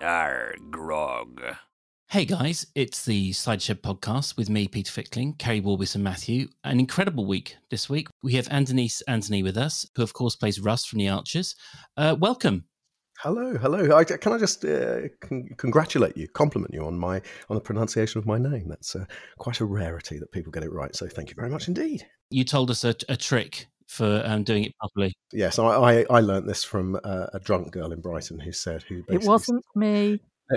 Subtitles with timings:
[0.00, 1.42] Arr, grog.
[2.10, 6.48] Hey guys, it's the Cider Shed podcast with me, Peter Fickling, Kerry Warbis, and Matthew.
[6.64, 8.08] An incredible week this week.
[8.22, 11.56] We have Andonis Anthony with us, who of course plays Russ from The Archers.
[11.96, 12.64] Uh, welcome.
[13.20, 13.96] Hello, hello.
[13.96, 18.18] I, can I just uh, con- congratulate you, compliment you on my on the pronunciation
[18.18, 18.68] of my name?
[18.68, 19.06] That's uh,
[19.38, 20.94] quite a rarity that people get it right.
[20.94, 22.06] So thank you very much indeed.
[22.28, 25.14] You told us a, a trick for um, doing it properly.
[25.32, 28.82] Yes, I I, I learned this from uh, a drunk girl in Brighton who said
[28.82, 30.20] who it wasn't me.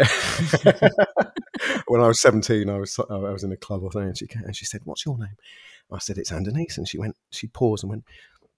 [1.87, 4.27] when I was seventeen, I was I was in a club or something, and she
[4.43, 5.35] and she said, "What's your name?"
[5.91, 8.03] I said, "It's Andonis," and she went, she paused and went,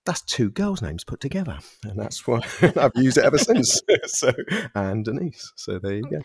[0.06, 2.42] "That's two girls' names put together," and that's why
[2.76, 3.82] I've used it ever since.
[4.06, 4.32] so
[4.76, 5.54] and Denise.
[5.56, 6.22] So there you go.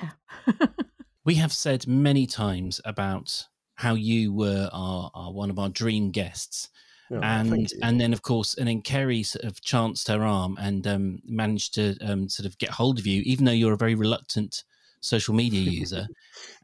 [1.24, 6.10] we have said many times about how you were our, our one of our dream
[6.10, 6.70] guests.
[7.10, 10.86] Oh, and and then of course and then Kerry sort of chanced her arm and
[10.86, 13.94] um, managed to um, sort of get hold of you, even though you're a very
[13.94, 14.64] reluctant
[15.00, 16.08] social media user,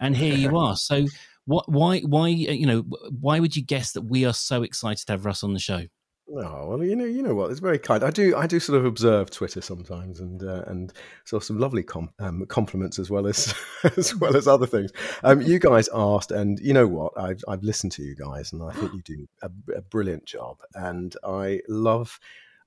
[0.01, 0.77] and here you are.
[0.77, 1.07] So,
[1.45, 1.71] what?
[1.71, 2.01] Why?
[2.01, 2.29] Why?
[2.31, 2.81] Uh, you know,
[3.21, 5.87] why would you guess that we are so excited to have Russ on the show?
[6.35, 7.51] Oh well, you know, you know what?
[7.51, 8.03] It's very kind.
[8.03, 10.91] I do, I do sort of observe Twitter sometimes, and uh, and
[11.27, 13.55] saw some lovely com- um, compliments as well as
[13.99, 14.93] as well as other things.
[15.25, 17.13] Um, you guys asked, and you know what?
[17.19, 20.57] I've I've listened to you guys, and I think you do a, a brilliant job.
[20.75, 22.19] And I love,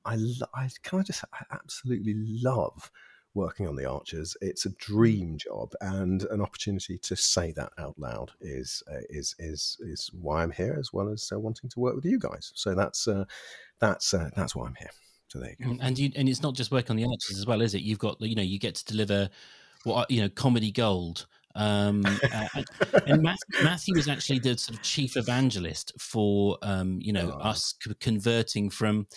[0.05, 0.15] I,
[0.53, 2.13] I can I just, I absolutely
[2.43, 2.91] love
[3.35, 4.35] working on the Archers.
[4.41, 4.77] It's a mm.
[4.77, 10.09] dream job, and an opportunity to say that out loud is uh, is is is
[10.19, 12.51] why I'm here, as well as uh, wanting to work with you guys.
[12.55, 13.25] So that's uh,
[13.79, 14.91] that's uh, that's why I'm here.
[15.27, 15.77] So there you go.
[15.81, 17.81] And you and it's not just work on the Archers as well, is it?
[17.81, 19.29] You've got you know you get to deliver
[19.83, 21.27] what you know comedy gold.
[21.55, 22.47] Um, uh,
[23.07, 27.49] and Matthew, Matthew was actually the sort of chief evangelist for um, you know oh.
[27.49, 29.07] us converting from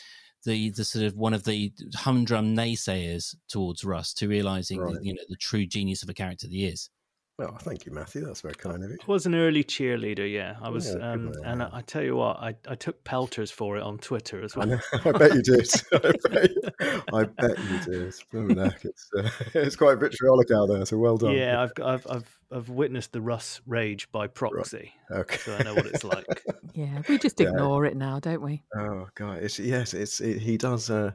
[0.45, 4.95] the the sort of one of the humdrum naysayers towards Russ to realizing right.
[4.95, 6.91] the, you know the true genius of a character that he is.
[7.41, 8.25] Oh, thank you, Matthew.
[8.25, 8.97] That's very kind of you.
[9.01, 10.57] I was an early cheerleader, yeah.
[10.61, 13.77] I was, yeah, um, and I, I, tell you what, I, I took pelters for
[13.77, 14.73] it on Twitter as well.
[14.73, 15.71] I, I bet you did.
[15.93, 15.99] I,
[16.29, 16.63] bet you,
[17.13, 18.15] I bet you did.
[18.83, 21.33] It's, uh, it's quite vitriolic out there, so well done.
[21.33, 25.21] Yeah, I've I've I've, I've witnessed the Russ rage by proxy, right.
[25.21, 25.37] okay.
[25.37, 26.27] so I know what it's like.
[26.75, 27.93] yeah, we just ignore yeah.
[27.93, 28.65] it now, don't we?
[28.77, 30.91] Oh God, it's, yes, it's it, he does.
[30.91, 31.13] Uh,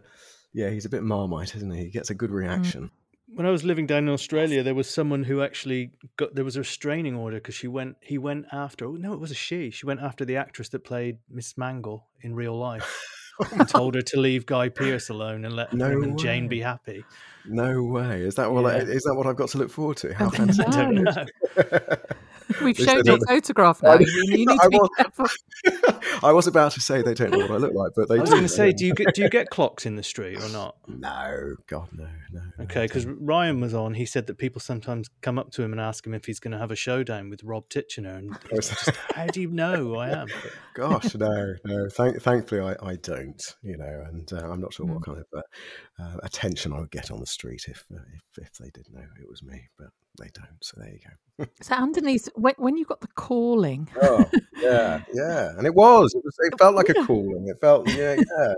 [0.53, 1.83] yeah, he's a bit marmite, isn't he?
[1.85, 2.35] He gets a good mm.
[2.35, 2.83] reaction.
[2.83, 2.91] Mm
[3.35, 6.55] when I was living down in Australia, there was someone who actually got there was
[6.55, 7.97] a restraining order because she went.
[8.01, 8.85] He went after.
[8.85, 9.71] Oh, no, it was a she.
[9.71, 13.09] She went after the actress that played Miss Mangel in real life.
[13.39, 16.47] Oh, and told her to leave Guy Pearce alone and let no him and Jane
[16.47, 17.03] be happy.
[17.45, 18.21] No way!
[18.21, 18.61] Is that what?
[18.61, 18.83] Yeah.
[18.83, 20.13] I, is that what I've got to look forward to?
[20.13, 21.35] How fantastic!
[22.49, 22.65] I don't know.
[22.65, 23.93] We've shown your photograph now.
[23.99, 24.79] You, you need to be
[25.17, 25.43] was.
[26.23, 28.21] I was about to say they don't know what I look like, but they I
[28.21, 30.49] was going to say, do you get do you get clocked in the street or
[30.49, 30.75] not?
[31.03, 32.41] No, God, no, no.
[32.61, 33.95] Okay, because Ryan was on.
[33.95, 36.53] He said that people sometimes come up to him and ask him if he's going
[36.53, 40.09] to have a showdown with Rob Titchener, and just, how do you know who I
[40.09, 40.27] am?
[40.75, 41.89] Gosh, no, no.
[41.89, 43.41] Thank, thankfully, I, I don't.
[43.63, 45.05] You know, and uh, I'm not sure what mm.
[45.05, 47.99] kind of uh, uh, attention I would get on the street if, uh,
[48.37, 50.57] if if they did know it was me, but they don't.
[50.61, 51.45] So there you go.
[51.61, 54.25] so underneath, when, when you got the calling, oh
[54.57, 56.13] yeah, yeah, and it was.
[56.13, 56.35] It was.
[56.39, 57.47] It felt like a calling.
[57.47, 58.53] It felt yeah, yeah,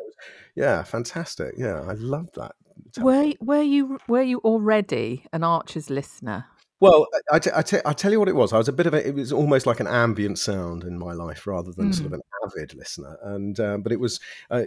[0.56, 1.56] yeah, fantastic.
[1.58, 2.54] Yeah, I love that.
[3.00, 6.46] Were were you were you already an Archer's listener?
[6.82, 8.52] Well, I, t- I, t- I tell you what it was.
[8.52, 9.08] I was a bit of a.
[9.08, 11.96] It was almost like an ambient sound in my life rather than mm.
[11.96, 13.18] sort of an avid listener.
[13.24, 14.20] And um, but it was
[14.52, 14.64] uh,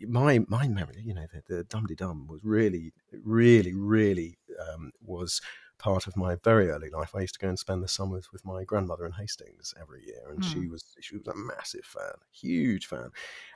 [0.00, 1.00] my my memory.
[1.04, 2.92] You know, the, the Dum Dum was really,
[3.22, 4.36] really, really
[4.68, 5.40] um, was
[5.78, 7.14] part of my very early life.
[7.14, 10.30] I used to go and spend the summers with my grandmother in Hastings every year,
[10.30, 10.52] and mm.
[10.52, 13.10] she was she was a massive fan, huge fan,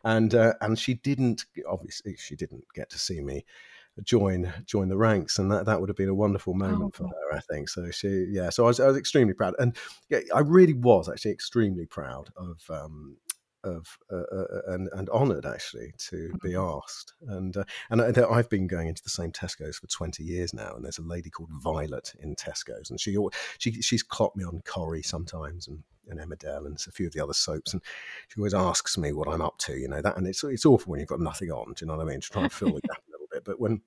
[0.05, 3.45] and uh, and she didn't obviously she didn't get to see me
[4.05, 6.97] join join the ranks and that, that would have been a wonderful moment oh.
[6.97, 9.77] for her i think so she yeah so I was, I was extremely proud and
[10.09, 13.17] yeah, i really was actually extremely proud of um,
[13.65, 16.79] of uh, uh, uh, and and honoured actually to be mm-hmm.
[16.79, 17.15] asked.
[17.27, 20.85] And uh, and I've been going into the same Tesco's for twenty years now, and
[20.85, 23.17] there's a lady called Violet in Tesco's, and she
[23.59, 27.23] she she's clocked me on Corrie sometimes, and and Emmerdale and a few of the
[27.23, 27.83] other soaps, and
[28.29, 30.91] she always asks me what I'm up to, you know that, and it's it's awful
[30.91, 31.75] when you've got nothing on.
[31.75, 32.21] Do you know what I mean?
[32.21, 33.81] To try and fill the gap a little bit, but when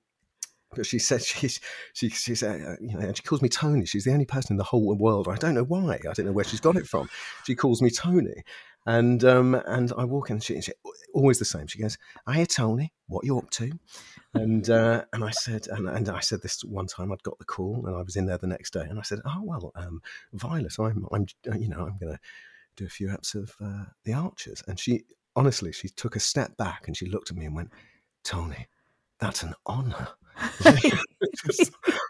[0.74, 1.60] but she said she's
[1.92, 3.86] she she said uh, you know and she calls me Tony.
[3.86, 5.28] She's the only person in the whole world.
[5.28, 5.94] I don't know why.
[5.94, 7.08] I don't know where she's got it from.
[7.44, 8.42] She calls me Tony,
[8.86, 10.72] and um, and I walk in, and she, she
[11.12, 11.66] always the same.
[11.66, 11.98] She goes,
[12.30, 12.92] "Hiya, Tony.
[13.08, 13.72] What are you up to?"
[14.34, 17.12] And uh, and I said, and, and I said this one time.
[17.12, 19.20] I'd got the call, and I was in there the next day, and I said,
[19.24, 20.00] "Oh well, um,
[20.32, 21.26] Violet, I'm I'm
[21.58, 22.18] you know I'm going to
[22.76, 25.04] do a few apps of uh, the Archers." And she
[25.34, 27.70] honestly, she took a step back and she looked at me and went,
[28.22, 28.68] "Tony,
[29.18, 30.08] that's an honour."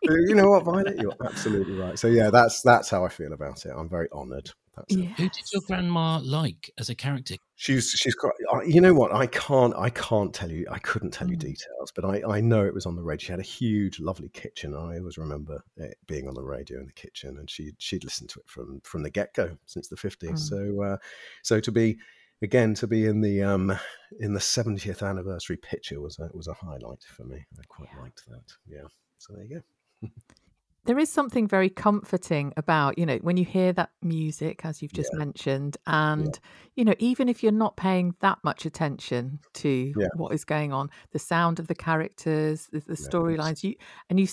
[0.02, 0.98] you know what, Violet?
[0.98, 1.98] You're absolutely right.
[1.98, 3.72] So yeah, that's that's how I feel about it.
[3.76, 4.50] I'm very honoured.
[4.88, 5.06] Yeah.
[5.16, 7.36] Who did your grandma like as a character?
[7.54, 8.34] She's she's quite.
[8.66, 9.14] You know what?
[9.14, 10.66] I can't I can't tell you.
[10.70, 11.40] I couldn't tell you mm.
[11.40, 13.24] details, but I I know it was on the radio.
[13.24, 14.74] She had a huge, lovely kitchen.
[14.74, 18.28] I always remember it being on the radio in the kitchen, and she she'd listened
[18.30, 20.50] to it from from the get go since the fifties.
[20.50, 20.76] Mm.
[20.76, 20.96] So uh,
[21.42, 21.96] so to be
[22.42, 23.76] again to be in the um
[24.20, 27.44] in the 70th anniversary picture was a, was a highlight for me.
[27.58, 28.02] I quite yeah.
[28.02, 28.44] liked that.
[28.66, 28.88] Yeah.
[29.18, 29.62] So there you
[30.02, 30.08] go.
[30.86, 34.92] there is something very comforting about you know when you hear that music as you've
[34.92, 35.18] just yeah.
[35.18, 36.50] mentioned and yeah.
[36.76, 40.08] you know even if you're not paying that much attention to yeah.
[40.16, 43.74] what is going on the sound of the characters the, the storylines you
[44.08, 44.26] and you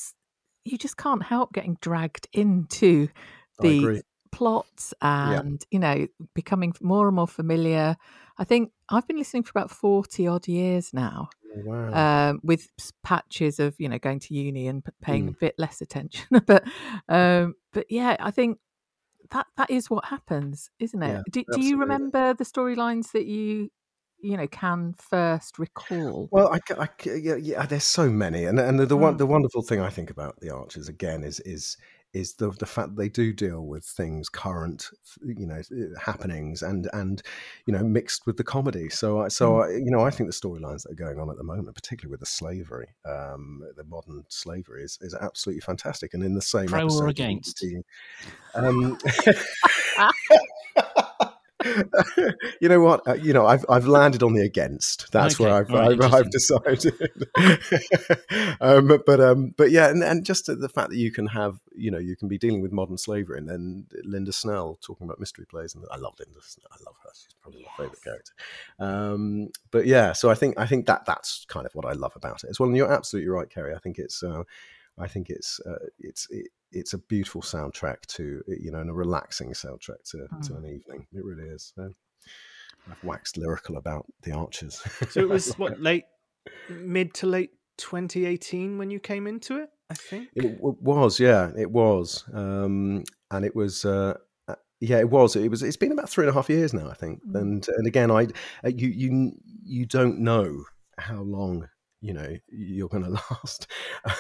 [0.64, 3.08] you just can't help getting dragged into
[3.60, 4.04] the
[4.34, 7.96] plots and you know becoming more and more familiar
[8.38, 12.30] i think i've been listening for about 40 odd years now wow.
[12.30, 12.70] um, with
[13.04, 15.30] patches of you know going to uni and paying mm.
[15.30, 16.26] a bit less attention.
[16.46, 16.64] but
[17.10, 18.60] um, but yeah, I think
[19.32, 21.14] that that is what happens, isn't it?
[21.14, 23.70] Yeah, do, do you remember the storylines that you
[24.20, 26.30] you know can first recall?
[26.32, 29.02] Well, I, I yeah, yeah, there's so many, and and the the, mm.
[29.02, 31.78] one, the wonderful thing I think about the Archers again is is
[32.14, 34.90] is the the fact they do deal with things current,
[35.26, 35.62] you know,
[36.00, 37.22] happenings, and and
[37.66, 38.90] you know, mixed with the comedy.
[38.90, 39.66] So I so mm.
[39.66, 42.12] I, you know, I think the storylines that are going on at the moment, particularly
[42.12, 46.14] with the slavery, um, the modern slavery, is, is absolutely fantastic.
[46.14, 47.64] And in the same pro episode, or against.
[48.54, 48.98] Um,
[52.62, 53.08] you know what?
[53.08, 55.12] Uh, you know, I've I've landed on the against.
[55.12, 55.46] That's okay.
[55.46, 56.94] where I've right, I've, I've, decided.
[58.62, 61.92] um, but um, but yeah, and, and just the fact that you can have, you
[61.92, 65.46] know, you can be dealing with modern slavery, and then Linda Snell talking about mystery
[65.46, 66.40] plays, and I love Linda.
[66.42, 66.68] Snell.
[66.72, 67.10] I love her.
[67.14, 67.70] She's probably yes.
[67.78, 68.34] my favorite character.
[68.80, 72.14] Um, but yeah, so I think I think that that's kind of what I love
[72.16, 72.68] about it as well.
[72.68, 73.74] And you're absolutely right, Kerry.
[73.76, 74.24] I think it's.
[74.24, 74.44] Uh,
[75.00, 78.94] I think it's uh, it's it, it's a beautiful soundtrack to you know and a
[78.94, 80.48] relaxing soundtrack to, mm.
[80.48, 81.08] to an evening.
[81.14, 81.74] It really is.
[81.76, 81.90] So
[82.90, 84.82] I've waxed lyrical about the Archers.
[85.10, 86.06] so it was what late,
[86.70, 89.70] mid to late 2018 when you came into it.
[89.90, 91.20] I think it, was.
[91.20, 93.86] Yeah, it was, um, and it was.
[93.86, 94.16] Uh,
[94.48, 95.36] uh, yeah, it was.
[95.36, 95.62] It was.
[95.62, 97.22] It's been about three and a half years now, I think.
[97.28, 97.40] Mm.
[97.40, 98.28] And and again, I
[98.64, 100.64] uh, you you you don't know
[100.98, 101.68] how long
[102.04, 103.68] you know you're going to last.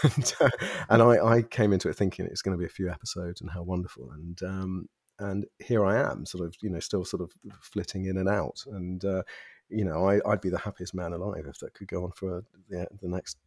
[0.03, 0.49] And, uh,
[0.89, 3.51] and I, I, came into it thinking it's going to be a few episodes and
[3.51, 4.09] how wonderful.
[4.11, 4.89] And um,
[5.19, 7.31] and here I am sort of you know still sort of
[7.61, 8.63] flitting in and out.
[8.67, 9.23] And uh,
[9.69, 12.43] you know I, would be the happiest man alive if that could go on for
[12.69, 13.37] the, the next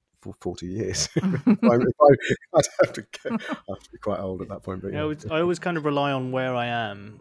[0.41, 1.09] 40 years.
[1.23, 1.29] I,
[1.63, 1.87] would
[2.81, 5.33] have, to get, have to be quite old at that point but yeah, yeah.
[5.33, 7.21] I, always kind of rely on where I am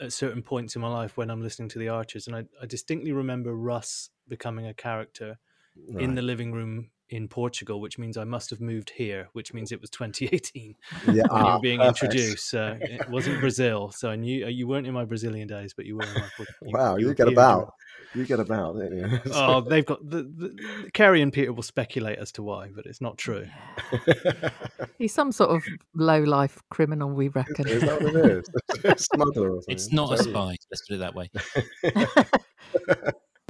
[0.00, 2.26] at certain points in my life when I'm listening to the Archers.
[2.26, 5.38] And I, I distinctly remember Russ becoming a character
[5.88, 6.02] right.
[6.02, 9.70] in the living room in Portugal, which means I must have moved here, which means
[9.70, 10.74] it was 2018
[11.06, 12.02] yeah, when ah, you were being perfect.
[12.02, 12.54] introduced.
[12.54, 15.86] Uh, it wasn't Brazil, so I knew uh, you weren't in my Brazilian days, but
[15.86, 16.02] you were.
[16.02, 17.72] In my, you, wow, you, you get about.
[18.14, 18.76] You get about.
[18.76, 19.20] You?
[19.32, 23.00] oh, they've got the, the Kerry and Peter will speculate as to why, but it's
[23.00, 23.46] not true.
[24.98, 25.62] He's some sort of
[25.94, 27.68] low life criminal, we reckon.
[27.68, 29.04] Is that what it is?
[29.04, 29.74] Smuggler or something.
[29.74, 30.56] It's not a spy.
[30.70, 31.30] Let's put it that way.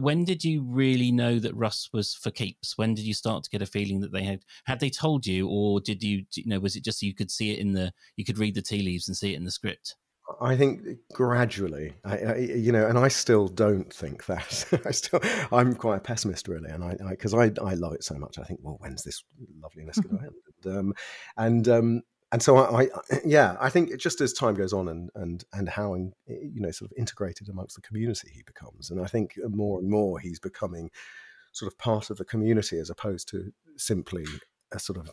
[0.00, 2.76] When did you really know that Russ was for keeps?
[2.76, 5.48] When did you start to get a feeling that they had had they told you,
[5.48, 8.24] or did you, you know, was it just you could see it in the you
[8.24, 9.96] could read the tea leaves and see it in the script?
[10.40, 14.66] I think gradually, I, I, you know, and I still don't think that.
[14.84, 15.20] I still,
[15.52, 18.38] I'm quite a pessimist, really, and I because I, I, I, love it so much.
[18.38, 19.22] I think, well, when's this
[19.62, 20.34] loveliness going to end?
[20.64, 20.94] And, um,
[21.36, 22.88] and um, and so I, I,
[23.24, 26.90] yeah, I think just as time goes on and and and how you know sort
[26.90, 30.90] of integrated amongst the community he becomes, and I think more and more he's becoming
[31.52, 34.26] sort of part of the community as opposed to simply
[34.72, 35.10] a sort of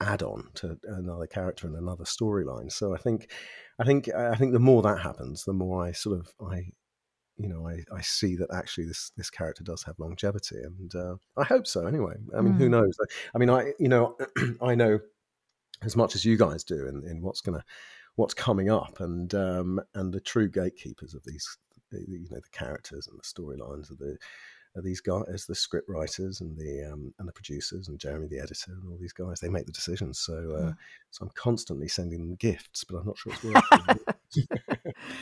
[0.00, 2.72] add-on to another character and another storyline.
[2.72, 3.30] So I think,
[3.78, 6.72] I think, I think the more that happens, the more I sort of I
[7.36, 11.16] you know, I, I see that actually this this character does have longevity, and uh,
[11.36, 11.86] I hope so.
[11.86, 12.58] Anyway, I mean, mm.
[12.58, 12.96] who knows?
[13.34, 14.16] I mean, I you know,
[14.62, 15.00] I know
[15.84, 17.64] as much as you guys do in, in what's going to
[18.16, 19.00] what's coming up.
[19.00, 21.58] And um, and the true gatekeepers of these
[21.92, 24.16] you know the characters and the storylines of the
[24.76, 28.40] of these guys the script writers and the um, and the producers and Jeremy the
[28.40, 29.40] editor and all these guys.
[29.40, 30.18] They make the decisions.
[30.18, 30.76] So uh, mm.
[31.10, 34.14] so I'm constantly sending them gifts but I'm not sure it's working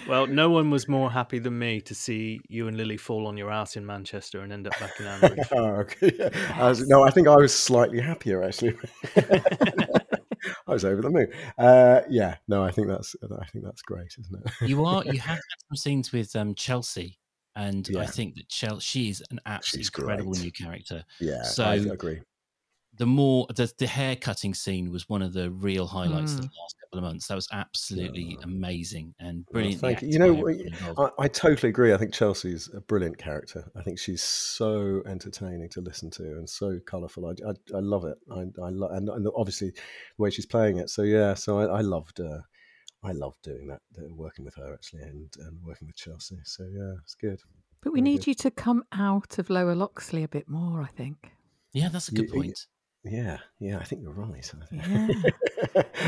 [0.09, 3.37] well no one was more happy than me to see you and Lily fall on
[3.37, 5.49] your ass in Manchester and end up back in Ambridge.
[5.53, 6.31] Oh, okay.
[6.55, 8.75] I was, no I think I was slightly happier actually
[10.67, 11.29] I was over the moon.
[11.59, 14.69] Uh, yeah, no, I think that's I think that's great, isn't it?
[14.69, 15.05] you are.
[15.05, 17.19] You have had some scenes with um, Chelsea,
[17.57, 18.01] and yeah.
[18.01, 21.05] I think that Chelsea she's an absolutely incredible new character.
[21.21, 22.21] Yeah, so I agree.
[22.97, 26.39] the more the, the hair cutting scene was one of the real highlights mm.
[26.39, 27.27] of the last couple of months.
[27.29, 29.81] That was absolutely amazing and brilliant.
[29.81, 30.09] thank you.
[30.09, 30.49] You know,
[30.99, 31.95] I, I, totally agree.
[31.95, 33.71] I think Chelsea's a brilliant character.
[33.77, 37.27] I think she's so entertaining to listen to and so colourful.
[37.27, 38.19] I, I, I, love it.
[38.31, 40.91] I, I love and, and, obviously the way she's playing it.
[40.91, 42.21] So yeah, so I, I loved.
[42.21, 42.41] Uh,
[43.05, 43.81] I loved doing that,
[44.13, 46.37] working with her actually, and, and working with Chelsea.
[46.45, 47.41] So yeah, it's good.
[47.83, 48.27] But we Very need good.
[48.29, 50.83] you to come out of Lower Loxley a bit more.
[50.83, 51.33] I think.
[51.73, 52.67] Yeah, that's a good you, point.
[53.05, 54.53] Yeah, yeah, I think you're right.
[54.71, 55.09] Yeah.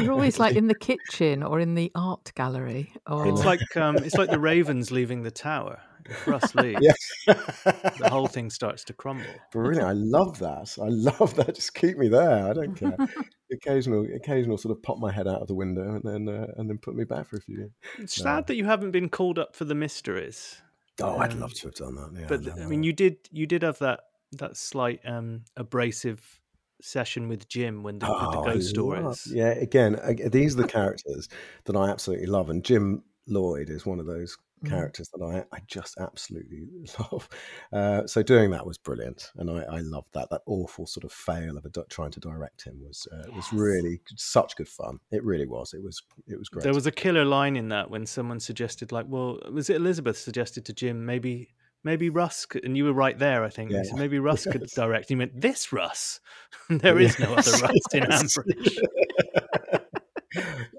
[0.00, 2.92] you're always like in the kitchen or in the art gallery.
[3.08, 3.26] Or...
[3.26, 5.80] It's like um, it's like the ravens leaving the tower.
[6.06, 6.96] If Russ leaves, yes.
[7.26, 9.24] the whole thing starts to crumble.
[9.50, 9.88] Brilliant!
[9.88, 10.76] I love that.
[10.80, 11.54] I love that.
[11.54, 12.46] Just keep me there.
[12.46, 12.96] I don't care.
[13.52, 16.68] occasional, occasional sort of pop my head out of the window and then uh, and
[16.68, 17.56] then put me back for a few.
[17.56, 17.70] Years.
[17.98, 20.60] It's sad that you haven't been called up for the mysteries.
[21.00, 22.20] Oh, um, I'd love to have done that.
[22.20, 23.16] Yeah, but I mean, you did.
[23.32, 24.00] You did have that
[24.32, 26.40] that slight um, abrasive
[26.84, 29.26] session with Jim when the, oh, the ghost stories.
[29.30, 29.98] Yeah, again,
[30.30, 31.28] these are the characters
[31.64, 34.68] that I absolutely love, and Jim Lloyd is one of those mm.
[34.68, 37.28] characters that I, I just absolutely love.
[37.72, 40.28] Uh, so doing that was brilliant, and I, I loved that.
[40.30, 43.36] That awful sort of fail of a, trying to direct him was uh, yes.
[43.36, 44.98] was really such good fun.
[45.10, 45.72] It really was.
[45.72, 46.64] It was it was great.
[46.64, 50.18] There was a killer line in that when someone suggested, like, well, was it Elizabeth
[50.18, 53.70] suggested to Jim maybe maybe Russ could, and you were right there, I think.
[53.70, 53.82] Yeah.
[53.84, 55.08] Said, maybe Russ could direct.
[55.08, 56.20] He went, this Russ.
[56.68, 58.78] there is no other Russ in Ambridge.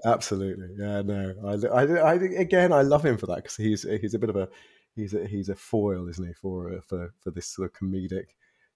[0.04, 1.02] Absolutely, yeah.
[1.02, 4.28] No, I, I, I, again, I love him for that because he's he's a bit
[4.28, 4.48] of a
[4.94, 8.26] he's a, he's a foil, isn't he, for uh, for for this sort of comedic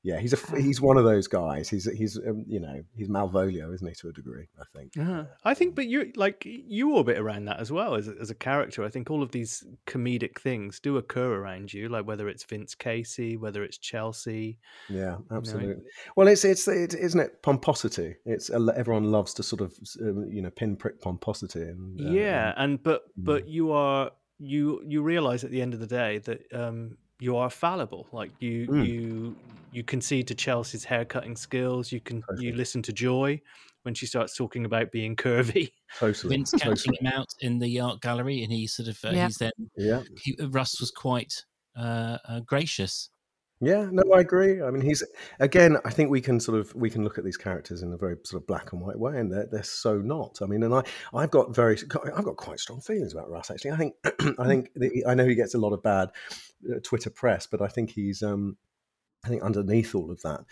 [0.02, 1.68] yeah, he's a he's one of those guys.
[1.68, 4.46] He's he's um, you know he's Malvolio, isn't he, to a degree?
[4.58, 4.96] I think.
[4.98, 8.30] Uh, I think, but you like you orbit around that as well as a, as
[8.30, 8.82] a character.
[8.82, 12.74] I think all of these comedic things do occur around you, like whether it's Vince
[12.74, 14.58] Casey, whether it's Chelsea.
[14.88, 15.68] Yeah, absolutely.
[15.68, 15.82] You know.
[16.16, 18.16] Well, it's it's it, isn't it pomposity?
[18.24, 21.60] It's everyone loves to sort of um, you know pinprick pomposity.
[21.60, 23.50] And, uh, yeah, and but but mm.
[23.50, 27.50] you are you you realize at the end of the day that um, you are
[27.50, 28.06] fallible.
[28.12, 28.86] Like you mm.
[28.86, 29.36] you
[29.72, 31.92] you concede to Chelsea's haircutting skills.
[31.92, 32.46] You can totally.
[32.46, 33.40] you listen to Joy
[33.82, 35.72] when she starts talking about being curvy.
[35.98, 36.36] Totally.
[36.36, 36.98] Vince catching totally.
[37.00, 39.26] him out in the art gallery, and he sort of uh, yeah.
[39.26, 40.02] he's then yeah.
[40.22, 41.44] He, Russ was quite
[41.76, 43.10] uh, uh, gracious
[43.62, 44.62] yeah, no, I agree.
[44.62, 45.04] I mean, he's
[45.38, 45.76] again.
[45.84, 48.16] I think we can sort of we can look at these characters in a very
[48.24, 50.38] sort of black and white way, and they're they're so not.
[50.40, 51.76] I mean, and I I've got very
[52.16, 53.50] I've got quite strong feelings about Russ.
[53.50, 53.94] Actually, I think
[54.38, 54.70] I think
[55.06, 56.12] I know he gets a lot of bad uh,
[56.82, 58.56] Twitter press, but I think he's um
[59.24, 60.44] I think underneath all of that,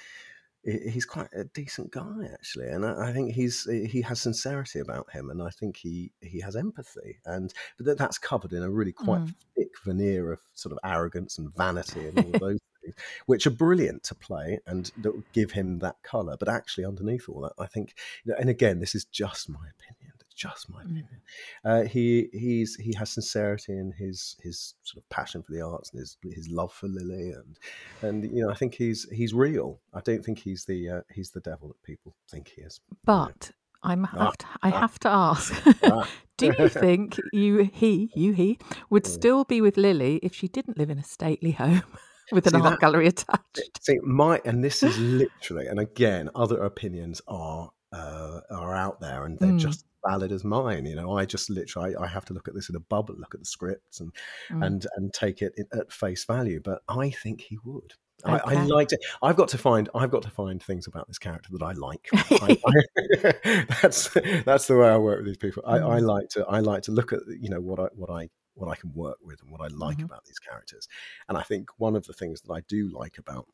[0.65, 5.31] he's quite a decent guy actually, and I, think he's he has sincerity about him,
[5.31, 9.23] and I think he he has empathy, and but that's covered in a really quite
[9.23, 9.35] mm.
[9.57, 12.95] thick veneer of sort of arrogance and vanity and all those things,
[13.27, 16.37] which are brilliant to play and that give him that color.
[16.38, 17.95] But actually, underneath all that, I think,
[18.27, 20.08] and again, this is just my opinion.
[20.38, 20.85] Just my mm.
[20.85, 21.21] opinion.
[21.64, 25.90] Uh, he he's he has sincerity in his his sort of passion for the arts
[25.90, 27.59] and his his love for Lily, and
[28.02, 29.80] and you know, I think he's he's real.
[29.92, 32.80] I don't think he's the uh, he's the devil that people think he is.
[33.04, 33.50] But.
[33.80, 35.54] I'm have ah, to, I ah, have to ask.
[35.85, 36.09] Ah.
[36.37, 38.59] Do you think you he you he
[38.90, 39.07] would mm.
[39.07, 41.85] still be with Lily if she didn't live in a stately home?
[42.33, 43.78] with an see, art that, gallery attached.
[43.80, 49.25] See, my and this is literally, and again, other opinions are uh, are out there,
[49.25, 49.59] and they're mm.
[49.59, 50.87] just valid as mine.
[50.87, 53.14] You know, I just literally I, I, have to look at this in a bubble,
[53.19, 54.12] look at the scripts, and
[54.50, 54.67] mm.
[54.67, 56.61] and and take it at face value.
[56.62, 57.95] But I think he would.
[58.26, 58.57] Okay.
[58.57, 58.99] I, I like it.
[59.23, 59.88] I've got to find.
[59.95, 62.09] I've got to find things about this character that I like.
[62.14, 64.09] I, I, that's
[64.45, 65.62] that's the way I work with these people.
[65.67, 66.02] I, I, mm.
[66.02, 66.45] like to.
[66.47, 69.19] I like to look at you know what I what I what I can work
[69.23, 70.07] with and what I like mm-hmm.
[70.07, 70.88] about these characters.
[71.28, 73.47] And I think one of the things that I do like about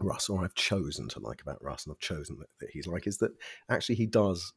[0.00, 3.06] Russ, or I've chosen to like about Russ, and I've chosen that, that he's like,
[3.06, 3.32] is that
[3.68, 4.52] actually he does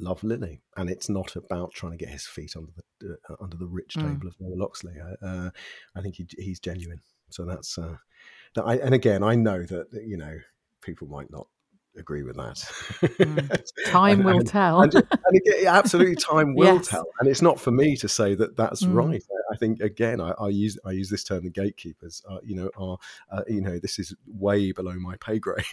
[0.00, 3.56] love Lily, and it's not about trying to get his feet under the uh, under
[3.56, 4.02] the rich mm.
[4.02, 4.94] table of Lower Loxley.
[5.00, 5.50] Uh, uh,
[5.96, 7.00] I think he, he's genuine.
[7.30, 7.96] So that's uh,
[8.54, 8.62] that.
[8.62, 10.38] I, and again, I know that you know
[10.82, 11.46] people might not
[11.98, 12.56] agree with that.
[13.18, 13.62] Mm.
[13.86, 14.80] Time and, will and, tell.
[14.82, 16.88] and, again, absolutely, time will yes.
[16.88, 17.06] tell.
[17.20, 18.94] And it's not for me to say that that's mm.
[18.94, 19.22] right.
[19.22, 22.22] I, I, think again, I, I, use I use this term, the gatekeepers.
[22.28, 22.98] Uh, you know, are
[23.30, 25.64] uh, you know this is way below my pay grade,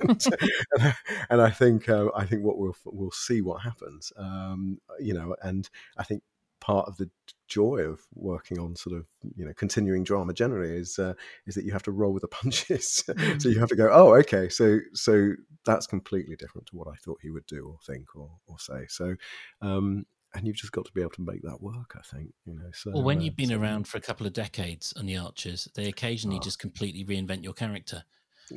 [1.30, 4.12] and, I think uh, I think what we'll we'll see what happens.
[4.16, 6.22] Um, you know, and I think
[6.64, 7.10] part of the
[7.46, 9.04] joy of working on sort of
[9.36, 11.12] you know continuing drama generally is uh,
[11.46, 13.42] is that you have to roll with the punches mm.
[13.42, 15.32] so you have to go oh okay so so
[15.66, 18.86] that's completely different to what i thought he would do or think or, or say
[18.88, 19.14] so
[19.60, 22.54] um and you've just got to be able to make that work i think you
[22.54, 25.04] know so well when uh, you've been so, around for a couple of decades on
[25.04, 26.42] the archers they occasionally oh.
[26.42, 28.04] just completely reinvent your character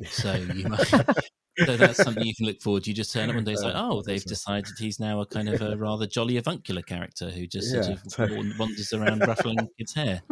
[0.06, 0.90] so you might
[1.64, 2.90] so that's something you can look forward to.
[2.90, 5.48] You just turn up one day, it's like, oh, they've decided he's now a kind
[5.48, 9.94] of a rather jolly avuncular character who just sort yeah, of wanders around ruffling kids'
[9.94, 10.22] hair.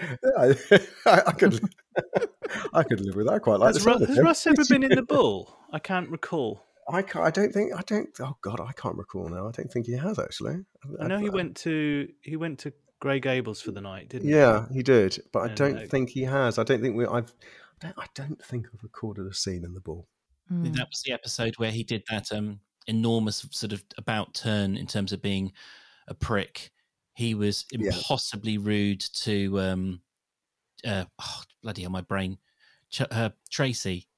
[0.00, 0.54] Yeah, I,
[1.26, 1.60] I, could,
[2.72, 3.74] I could live with that quite like.
[3.74, 5.58] Has, Russ, has Russ ever been in the Bull?
[5.72, 6.64] I can't recall.
[6.88, 8.08] I can't, I don't think I don't.
[8.20, 9.48] Oh God, I can't recall now.
[9.48, 10.64] I don't think he has actually.
[11.00, 14.28] I, I know he went to he went to Grey Gables for the night, didn't
[14.28, 14.34] he?
[14.34, 16.58] Yeah, he did, but I don't uh, think he has.
[16.58, 17.06] I don't think we.
[17.06, 17.32] I've.
[17.82, 20.06] I don't, I don't think I've recorded a scene in the Bull.
[20.52, 20.74] Mm.
[20.74, 24.86] That was the episode where he did that um, enormous sort of about turn in
[24.86, 25.52] terms of being
[26.08, 26.70] a prick.
[27.14, 28.60] He was impossibly yeah.
[28.62, 30.00] rude to um,
[30.84, 32.38] uh, oh, bloody hell, my brain,
[32.90, 34.08] Ch- uh, Tracy.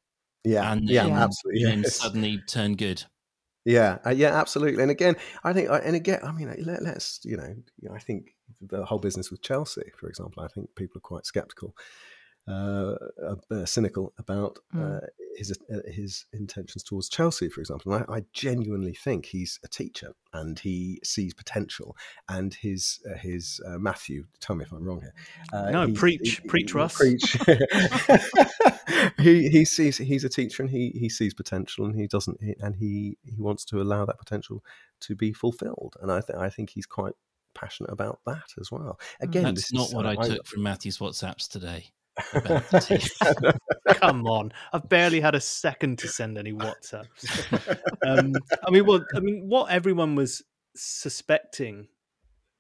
[0.45, 1.65] Yeah, and yeah, absolutely.
[1.65, 1.97] And yes.
[1.97, 3.05] suddenly turn good.
[3.65, 4.83] Yeah, uh, yeah, absolutely.
[4.83, 7.55] And again, I think, uh, and again, I mean, let, us you know,
[7.95, 11.77] I think the whole business with Chelsea, for example, I think people are quite sceptical
[12.49, 12.95] uh,
[13.53, 14.97] uh, cynical about mm.
[14.97, 15.07] uh,
[15.37, 17.93] his uh, his intentions towards Chelsea, for example.
[17.93, 21.97] And I, I, genuinely think he's a teacher and he sees potential.
[22.29, 25.15] And his uh, his uh, Matthew, tell me if I'm wrong here.
[25.71, 26.97] no, preach, he, preach, he, Russ.
[26.97, 27.37] Preach.
[29.19, 32.75] he he sees he's a teacher and he he sees potential and he doesn't and
[32.75, 34.65] he he wants to allow that potential
[35.03, 35.95] to be fulfilled.
[36.03, 37.15] And I think I think he's quite
[37.55, 38.99] passionate about that as well.
[39.21, 41.93] Again, that's not what I, I took from Matthew's WhatsApps today.
[43.95, 47.79] Come on, I've barely had a second to send any WhatsApps.
[48.05, 48.33] Um,
[48.67, 50.43] I mean, what I mean, what everyone was
[50.75, 51.87] suspecting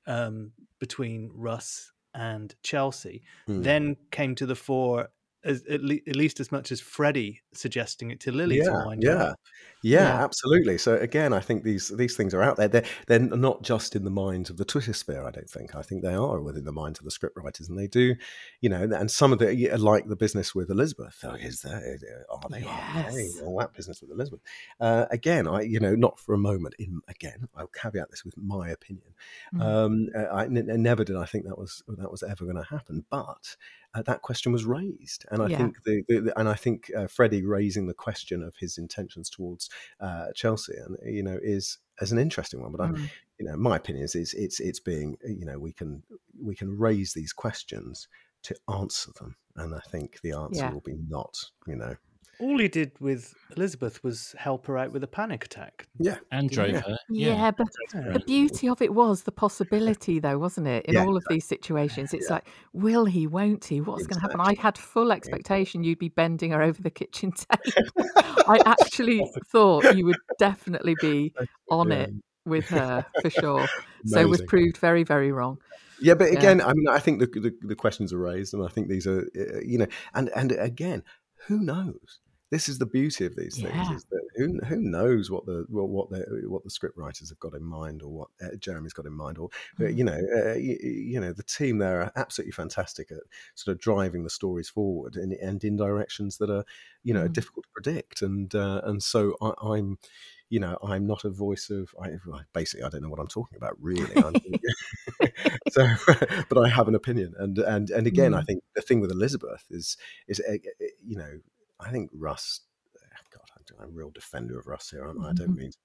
[0.06, 3.62] um, between Russ and Chelsea mm.
[3.64, 5.08] then came to the fore
[5.44, 8.84] as, at, le- at, least as much as Freddie suggesting it to Lily yeah, to
[8.86, 9.12] wind yeah.
[9.12, 9.40] up.
[9.82, 10.78] Yeah, yeah, absolutely.
[10.78, 12.68] So again, I think these these things are out there.
[12.68, 15.26] They're they're not just in the minds of the Twitter sphere.
[15.26, 15.74] I don't think.
[15.74, 18.14] I think they are within the minds of the scriptwriters, and they do,
[18.60, 18.82] you know.
[18.82, 21.18] And some of the like the business with Elizabeth.
[21.24, 21.98] Oh, is there?
[22.30, 22.60] Are they?
[22.60, 23.06] Yes.
[23.06, 23.44] Are they?
[23.44, 24.40] All that business with Elizabeth.
[24.80, 26.74] Uh, again, I you know not for a moment.
[26.78, 29.14] In again, I'll caveat this with my opinion.
[29.52, 29.62] Mm.
[29.62, 33.04] Um, I, I never did I think that was that was ever going to happen,
[33.10, 33.56] but
[33.94, 35.58] uh, that question was raised, and I yeah.
[35.58, 39.28] think the, the, the, and I think uh, Freddie raising the question of his intentions
[39.28, 39.68] towards
[40.00, 42.72] uh, Chelsea, and you know, is as an interesting one.
[42.72, 42.98] But mm.
[42.98, 46.02] I, you know, my opinion is it's it's it's being you know we can
[46.40, 48.08] we can raise these questions
[48.44, 50.72] to answer them, and I think the answer yeah.
[50.72, 51.94] will be not you know
[52.40, 55.86] all he did with Elizabeth was help her out with a panic attack.
[55.98, 56.16] Yeah.
[56.30, 56.80] And drove yeah.
[56.80, 56.98] her.
[57.08, 60.86] Yeah, yeah but the beauty of it was the possibility, though, wasn't it?
[60.86, 63.80] In yeah, all of these situations, it's like, will he, won't he?
[63.80, 64.34] What's exactly.
[64.34, 64.58] going to happen?
[64.58, 67.32] I had full expectation you'd be bending her over the kitchen
[67.64, 68.08] table.
[68.16, 71.32] I actually thought you would definitely be
[71.70, 72.10] on it
[72.44, 73.66] with her for sure.
[74.06, 75.58] So was proved very, very wrong.
[76.02, 78.68] Yeah, but again, I mean, I think the, the, the questions are raised, and I
[78.68, 81.04] think these are, uh, you know, and and again,
[81.46, 82.20] who knows?
[82.52, 83.94] this is the beauty of these things yeah.
[83.94, 87.54] is that who, who knows what the what the what the script writers have got
[87.54, 89.48] in mind or what uh, Jeremy's got in mind or
[89.80, 89.96] mm.
[89.96, 93.20] you know uh, you, you, know the team there are absolutely fantastic at
[93.54, 96.64] sort of driving the stories forward and, and in directions that are
[97.02, 97.32] you know mm.
[97.32, 99.98] difficult to predict and uh, and so I, I, am
[100.52, 102.10] you know I'm not a voice of I,
[102.52, 104.14] basically I don't know what I'm talking about really
[105.70, 105.88] so
[106.50, 108.38] but I have an opinion and and and again mm.
[108.38, 109.96] I think the thing with Elizabeth is
[110.28, 111.40] is uh, uh, you know
[111.80, 112.60] I think Russ.
[113.80, 115.30] I'm a real defender of Russ here, aren't I?
[115.30, 115.58] I don't mm-hmm.
[115.58, 115.78] mean to.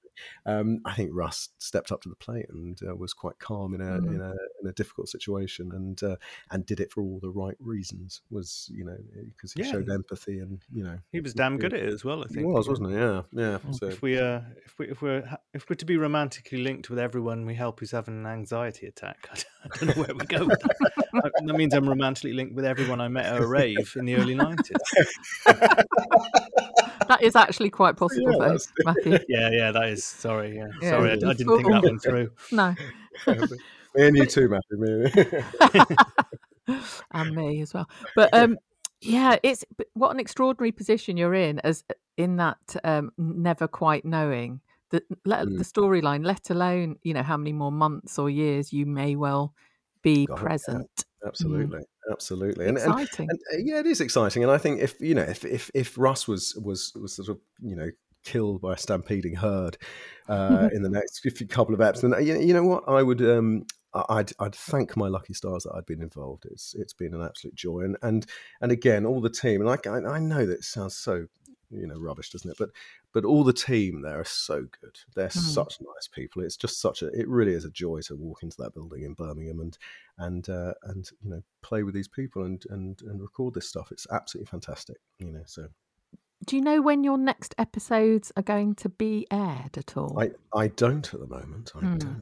[0.45, 3.81] Um, I think Russ stepped up to the plate and uh, was quite calm in
[3.81, 4.15] a, mm.
[4.15, 6.15] in a in a difficult situation and uh,
[6.51, 8.21] and did it for all the right reasons.
[8.29, 8.97] Was you know
[9.35, 9.71] because he yeah.
[9.71, 12.23] showed empathy and you know he was damn good at it as well.
[12.23, 12.95] I think he was, wasn't he?
[12.95, 13.57] Yeah, yeah.
[13.71, 13.87] So.
[13.87, 17.45] If we uh, if we if we're if we're to be romantically linked with everyone
[17.45, 19.29] we help who's having an anxiety attack,
[19.63, 20.45] I don't know where we go.
[20.45, 21.31] With that.
[21.45, 24.35] that means I'm romantically linked with everyone I met at a rave in the early
[24.35, 24.77] nineties.
[27.07, 29.19] that is actually quite possible, yeah, though, Matthew.
[29.29, 30.03] Yeah, yeah, that is.
[30.03, 32.31] Sorry, yeah, yeah sorry, I, I, didn't think that one through.
[32.51, 32.75] No.
[33.95, 35.09] me and you too, Matthew.
[37.11, 37.89] and me as well.
[38.15, 38.57] But um,
[39.01, 41.83] yeah, it's what an extraordinary position you're in, as
[42.17, 45.57] in that um, never quite knowing the mm.
[45.57, 49.53] the storyline, let alone you know how many more months or years you may well
[50.07, 50.89] be God, present.
[50.97, 51.03] Yeah.
[51.25, 52.11] Absolutely, mm.
[52.11, 53.27] absolutely, and, exciting.
[53.29, 55.97] And, and, yeah, it is exciting, and I think if you know if if if
[55.97, 57.89] Russ was was was sort of you know
[58.23, 59.77] killed by a stampeding herd
[60.29, 64.31] uh, in the next couple of eps, then you know what I would um, I'd
[64.39, 66.45] I'd thank my lucky stars that I'd been involved.
[66.49, 68.25] It's it's been an absolute joy, and and
[68.61, 69.61] and again, all the team.
[69.61, 69.77] And I
[70.15, 71.25] I know that it sounds so
[71.69, 72.57] you know rubbish, doesn't it?
[72.57, 72.69] But
[73.13, 74.97] but all the team there are so good.
[75.15, 75.53] They're mm.
[75.53, 76.43] such nice people.
[76.43, 77.07] It's just such a.
[77.07, 79.77] It really is a joy to walk into that building in Birmingham and
[80.17, 83.91] and uh, and you know play with these people and and and record this stuff.
[83.91, 84.97] It's absolutely fantastic.
[85.19, 85.67] You know, so
[86.45, 90.19] do you know when your next episodes are going to be aired at all?
[90.19, 91.71] I, I don't at the moment.
[91.75, 91.99] I mm.
[91.99, 92.21] don't.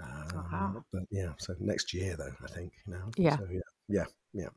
[0.00, 3.10] Uh, But yeah, so next year though, I think now.
[3.16, 3.36] Yeah.
[3.38, 4.48] So, yeah, yeah, yeah.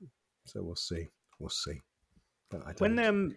[0.45, 1.07] So we'll see.
[1.39, 1.81] We'll see.
[2.77, 3.35] When um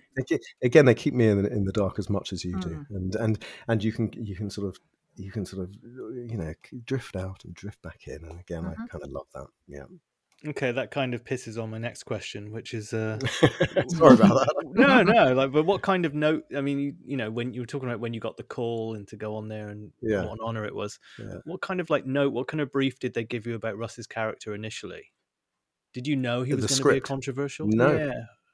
[0.62, 2.62] again they keep me in the, in the dark as much as you mm.
[2.62, 4.78] do, and and and you can you can sort of
[5.16, 8.82] you can sort of you know drift out and drift back in, and again mm-hmm.
[8.82, 9.46] I kind of love that.
[9.66, 9.84] Yeah.
[10.46, 13.18] Okay, that kind of pisses on my next question, which is uh
[13.88, 14.54] sorry about that.
[14.72, 16.44] no, no, like, but what kind of note?
[16.56, 18.94] I mean, you, you, know, when you were talking about when you got the call
[18.94, 20.22] and to go on there and yeah.
[20.22, 20.98] what an honor it was.
[21.18, 21.40] Yeah.
[21.44, 22.32] What kind of like note?
[22.32, 25.12] What kind of brief did they give you about Russ's character initially?
[25.92, 27.66] Did you know he was going to be a controversial?
[27.66, 28.12] No, yeah.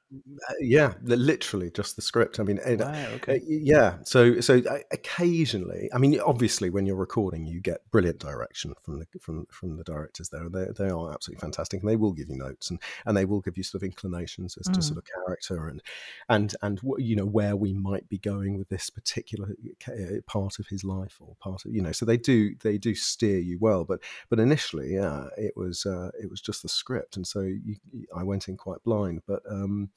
[0.09, 2.39] Uh, yeah, literally just the script.
[2.39, 3.37] I mean, wow, okay.
[3.37, 3.97] uh, yeah.
[4.05, 8.99] So, so uh, occasionally, I mean, obviously, when you're recording, you get brilliant direction from
[8.99, 10.47] the from from the directors there.
[10.49, 13.41] They they are absolutely fantastic, and they will give you notes and and they will
[13.41, 14.75] give you sort of inclinations as mm.
[14.75, 15.81] to sort of character and
[16.29, 19.55] and and you know where we might be going with this particular
[19.89, 21.91] uh, part of his life or part of you know.
[21.91, 26.11] So they do they do steer you well, but but initially, yeah, it was uh,
[26.17, 27.75] it was just the script, and so you,
[28.15, 29.41] I went in quite blind, but.
[29.49, 29.89] um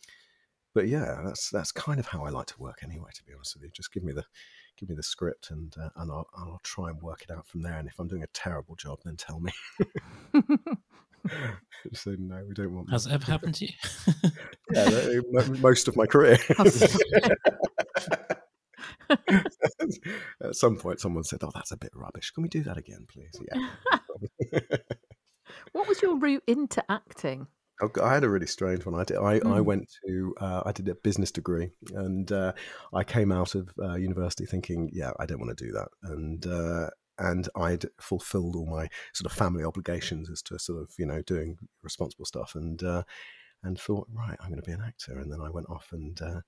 [0.75, 3.11] but yeah, that's that's kind of how I like to work anyway.
[3.15, 4.25] To be honest with you, just give me the
[4.77, 7.63] give me the script and uh, and I'll, I'll try and work it out from
[7.63, 7.79] there.
[7.79, 9.53] And if I'm doing a terrible job, then tell me.
[11.93, 12.91] so no, we don't want.
[12.91, 13.73] Has it ever happened to you?
[14.73, 15.21] yeah,
[15.61, 16.39] most of my career.
[20.43, 22.31] At some point, someone said, "Oh, that's a bit rubbish.
[22.31, 24.61] Can we do that again, please?" Yeah.
[25.73, 27.47] what was your route into acting?
[28.03, 28.95] I had a really strange one.
[28.95, 29.17] I did.
[29.17, 29.53] I, mm.
[29.53, 30.35] I went to.
[30.41, 32.53] Uh, I did a business degree, and uh,
[32.93, 36.47] I came out of uh, university thinking, yeah, I don't want to do that, and
[36.47, 41.07] uh, and I'd fulfilled all my sort of family obligations as to sort of you
[41.07, 43.03] know doing responsible stuff, and uh,
[43.63, 46.21] and thought, right, I'm going to be an actor, and then I went off and.
[46.21, 46.41] Uh,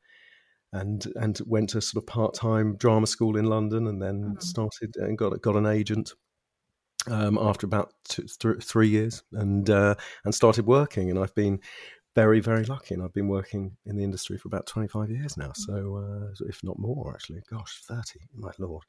[0.75, 4.43] and and went to sort of part time drama school in London, and then mm.
[4.43, 6.15] started and got got an agent,
[7.11, 11.11] um, after about two, th- three years and uh, and started working.
[11.11, 11.61] And I've been
[12.15, 15.37] very very lucky, and I've been working in the industry for about twenty five years
[15.37, 15.53] now.
[15.55, 18.85] So uh, if not more, actually, gosh, thirty, my lord,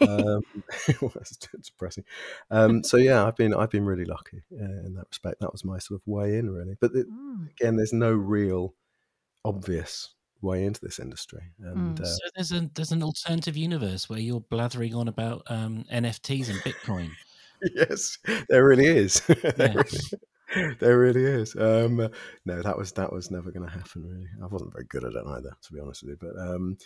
[0.00, 0.42] um,
[1.14, 2.04] that's depressing.
[2.50, 5.40] Um, so yeah, I've been I've been really lucky uh, in that respect.
[5.40, 6.76] That was my sort of way in, really.
[6.80, 7.50] But it, mm.
[7.50, 8.74] again, there's no real
[9.44, 11.42] obvious way into this industry.
[11.60, 12.00] And mm.
[12.00, 16.48] uh, so there's a there's an alternative universe where you're blathering on about um, NFTs
[16.48, 17.10] and Bitcoin.
[17.74, 18.18] Yes,
[18.48, 19.20] there really is.
[19.56, 21.54] there, really, there, really, is.
[21.56, 22.08] Um,
[22.44, 24.02] no, that was that was never going to happen.
[24.04, 26.16] Really, I wasn't very good at it either, to be honest with you.
[26.20, 26.76] But um,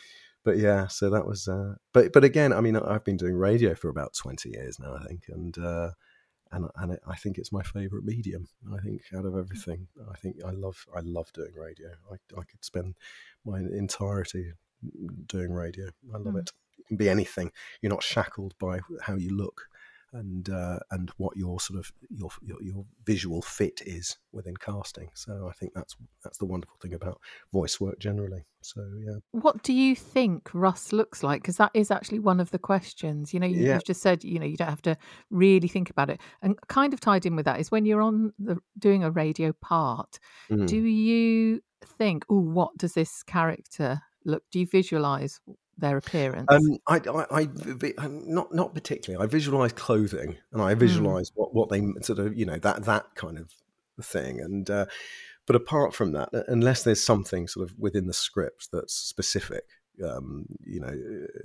[0.44, 1.48] but yeah, so that was.
[1.48, 4.94] Uh, but but again, I mean, I've been doing radio for about twenty years now,
[4.96, 5.56] I think, and.
[5.58, 5.90] Uh,
[6.52, 8.46] and, and I think it's my favorite medium.
[8.72, 11.88] I think out of everything, I think I love I love doing radio.
[12.12, 12.94] I, I could spend
[13.44, 14.52] my entirety
[15.26, 15.86] doing radio.
[16.14, 16.40] I love mm.
[16.40, 16.52] it.
[16.78, 17.50] It can be anything.
[17.80, 19.62] You're not shackled by how you look
[20.14, 25.08] and uh, and what your sort of your, your, your visual fit is within casting.
[25.14, 27.20] So I think that's that's the wonderful thing about
[27.52, 28.46] voice work generally.
[28.62, 29.16] So yeah.
[29.32, 31.42] What do you think Russ looks like?
[31.42, 33.34] Because that is actually one of the questions.
[33.34, 34.96] You know, you, have just said you know you don't have to
[35.30, 38.32] really think about it, and kind of tied in with that is when you're on
[38.38, 40.18] the doing a radio part.
[40.50, 40.66] Mm.
[40.66, 44.44] Do you think, oh, what does this character look?
[44.50, 45.40] Do you visualize
[45.78, 46.46] their appearance?
[46.48, 47.48] Um, I, I, I,
[47.98, 49.24] um, not not particularly.
[49.24, 50.80] I visualize clothing, and I hmm.
[50.80, 51.34] visualize mm.
[51.36, 53.50] what what they sort of you know that that kind of
[54.02, 54.40] thing.
[54.40, 54.86] And uh,
[55.46, 59.64] but apart from that, unless there's something sort of within the script that's specific,
[60.02, 60.92] um, you know,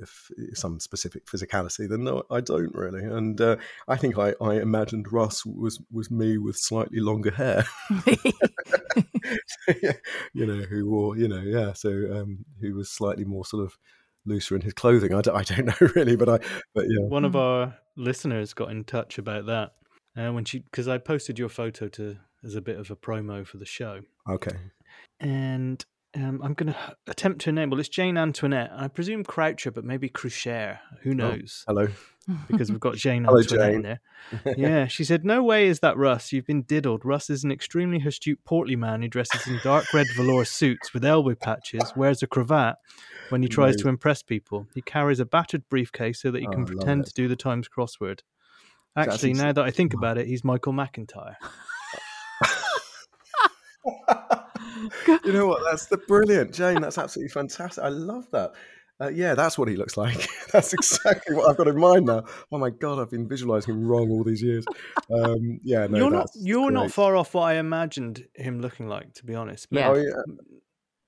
[0.02, 3.04] if, some specific physicality, then no, I don't really.
[3.04, 7.65] And uh, I think I, I imagined Russ was was me with slightly longer hair,
[10.34, 13.78] you know, who wore, you know, yeah, so um, who was slightly more sort of
[14.30, 15.13] looser in his clothing.
[15.13, 16.39] I don't, I don't know really, but I,
[16.74, 17.06] but yeah.
[17.08, 17.39] One of hmm.
[17.39, 19.74] our listeners got in touch about that
[20.18, 23.46] uh, when she, because I posted your photo to as a bit of a promo
[23.46, 24.02] for the show.
[24.30, 24.56] Okay.
[25.20, 25.84] And
[26.15, 27.80] um, I'm going to attempt to enable.
[27.80, 28.72] It's Jane Antoinette.
[28.74, 30.80] I presume Croucher, but maybe Croucher.
[31.04, 31.65] Who oh, knows?
[31.68, 31.88] Oh, hello.
[32.48, 33.76] Because we've got Jane hello, Jane.
[33.76, 34.02] in there.
[34.58, 36.32] Yeah, she said, "No way is that Russ.
[36.32, 37.04] You've been diddled.
[37.04, 41.04] Russ is an extremely astute, portly man who dresses in dark red velour suits with
[41.04, 42.76] elbow patches, wears a cravat,
[43.30, 44.68] when he mm, tries to impress people.
[44.76, 47.36] He carries a battered briefcase so that he oh, can oh, pretend to do the
[47.36, 48.20] Times crossword.
[48.96, 51.36] Actually, now that I think about it, he's Michael McIntyre.
[55.26, 55.63] you know what?
[55.63, 56.82] That's the brilliant, Jane.
[56.82, 57.84] That's absolutely fantastic.
[57.84, 58.54] I love that.
[59.02, 60.28] Uh, yeah, that's what he looks like.
[60.52, 62.26] that's exactly what I've got in mind now.
[62.52, 64.66] Oh my god, I've been visualizing him wrong all these years.
[65.10, 66.74] Um, yeah, no, you're not you're great.
[66.74, 69.68] not far off what I imagined him looking like, to be honest.
[69.72, 69.90] Yeah.
[69.90, 70.22] Oh, yeah.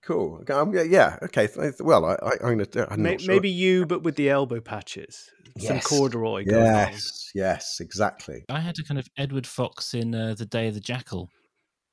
[0.04, 0.44] Cool.
[0.50, 1.18] Um, yeah.
[1.22, 1.50] Okay.
[1.80, 2.88] Well, I, I, am gonna.
[2.90, 3.34] I'm maybe, sure.
[3.34, 5.68] maybe you, but with the elbow patches, yes.
[5.68, 6.44] some corduroy.
[6.48, 7.32] Yes.
[7.36, 7.80] Yes.
[7.80, 8.46] Exactly.
[8.50, 11.30] I had a kind of Edward Fox in uh, the Day of the Jackal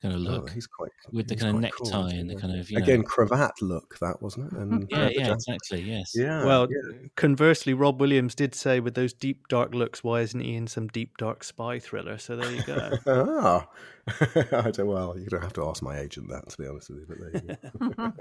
[0.03, 0.49] kind of oh, look.
[0.51, 3.07] Oh, he's quite with the kind of necktie cool, and the kind of again know...
[3.07, 3.99] cravat look.
[4.01, 4.59] That wasn't it?
[4.59, 5.83] And yeah, yeah, exactly.
[5.83, 6.13] Yes.
[6.15, 6.45] Yeah.
[6.45, 7.09] Well, yeah.
[7.17, 10.89] conversely, Rob Williams did say with those deep dark looks, why isn't he in some
[10.89, 12.19] deep dark spy thriller?
[12.19, 12.99] So there you go.
[13.07, 13.69] ah,
[14.53, 14.87] I don't.
[14.87, 17.07] Well, you're gonna have to ask my agent that, to be honest with you.
[17.09, 18.13] But there you go.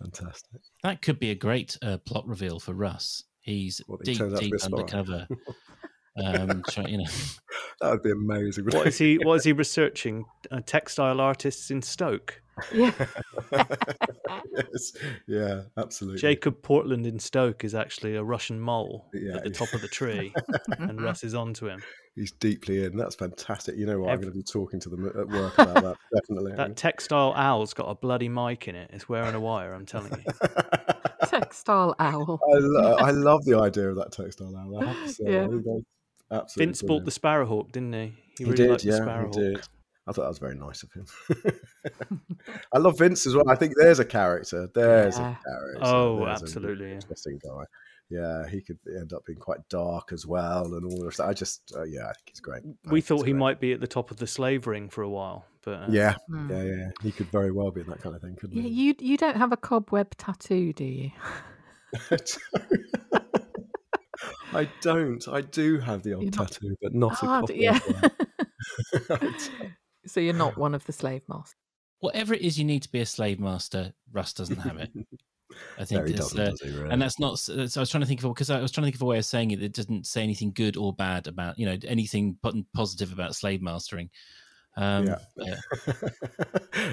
[0.00, 0.60] Fantastic.
[0.82, 3.24] That could be a great uh, plot reveal for Russ.
[3.40, 5.28] He's well, deep, deep undercover.
[6.24, 7.04] Um, try, you know,
[7.80, 8.64] that would be amazing.
[8.66, 9.18] What is he?
[9.18, 10.24] What is he researching?
[10.50, 12.40] Uh, textile artists in Stoke.
[12.72, 12.92] Yeah.
[13.52, 14.92] yes.
[15.26, 16.20] Yeah, absolutely.
[16.20, 19.88] Jacob Portland in Stoke is actually a Russian mole yeah, at the top of the
[19.88, 20.32] tree,
[20.78, 21.82] and Russ is onto him.
[22.14, 22.96] He's deeply in.
[22.96, 23.76] That's fantastic.
[23.76, 24.10] You know what?
[24.10, 24.26] Every...
[24.28, 25.96] I'm going to be talking to them at work about that.
[26.14, 26.52] Definitely.
[26.54, 28.90] That textile owl's got a bloody mic in it.
[28.94, 29.74] It's wearing a wire.
[29.74, 30.48] I'm telling you.
[31.28, 32.40] textile owl.
[32.42, 34.82] I, lo- I love the idea of that textile owl.
[34.82, 35.24] I have to say.
[35.26, 35.46] Yeah.
[36.30, 36.66] Absolutely.
[36.66, 38.14] Vince bought the Sparrowhawk, didn't he?
[38.38, 39.60] He, he really did, yeah, he did.
[40.08, 41.06] I thought that was very nice of him.
[42.72, 43.48] I love Vince as well.
[43.48, 44.68] I think there's a character.
[44.72, 45.30] There's yeah.
[45.32, 45.80] a character.
[45.82, 46.92] Oh, there's absolutely.
[46.92, 47.64] Interesting guy.
[48.08, 51.26] Yeah, he could end up being quite dark as well, and all of that.
[51.26, 52.62] I just, uh, yeah, I think he's great.
[52.84, 53.34] We thought he great.
[53.34, 55.86] might be at the top of the slave ring for a while, but uh...
[55.88, 56.48] yeah, mm.
[56.48, 58.68] yeah, yeah, he could very well be in that kind of thing, couldn't yeah, he?
[58.68, 61.10] You you don't have a cobweb tattoo, do you?
[64.52, 65.26] I don't.
[65.28, 66.48] I do have the old not...
[66.48, 67.56] tattoo, but not oh, a copy.
[67.56, 67.78] yeah.
[70.06, 71.54] so you're not one of the slave masters.
[72.00, 74.90] Whatever it is you need to be a slave master, Russ doesn't have it.
[75.78, 76.90] I think, no, uh, really?
[76.90, 77.38] and that's not.
[77.38, 79.06] So I was trying to think of because I was trying to think of a
[79.06, 82.36] way of saying it that doesn't say anything good or bad about you know anything
[82.74, 84.10] positive about slave mastering.
[84.76, 85.56] Um, yeah, yeah.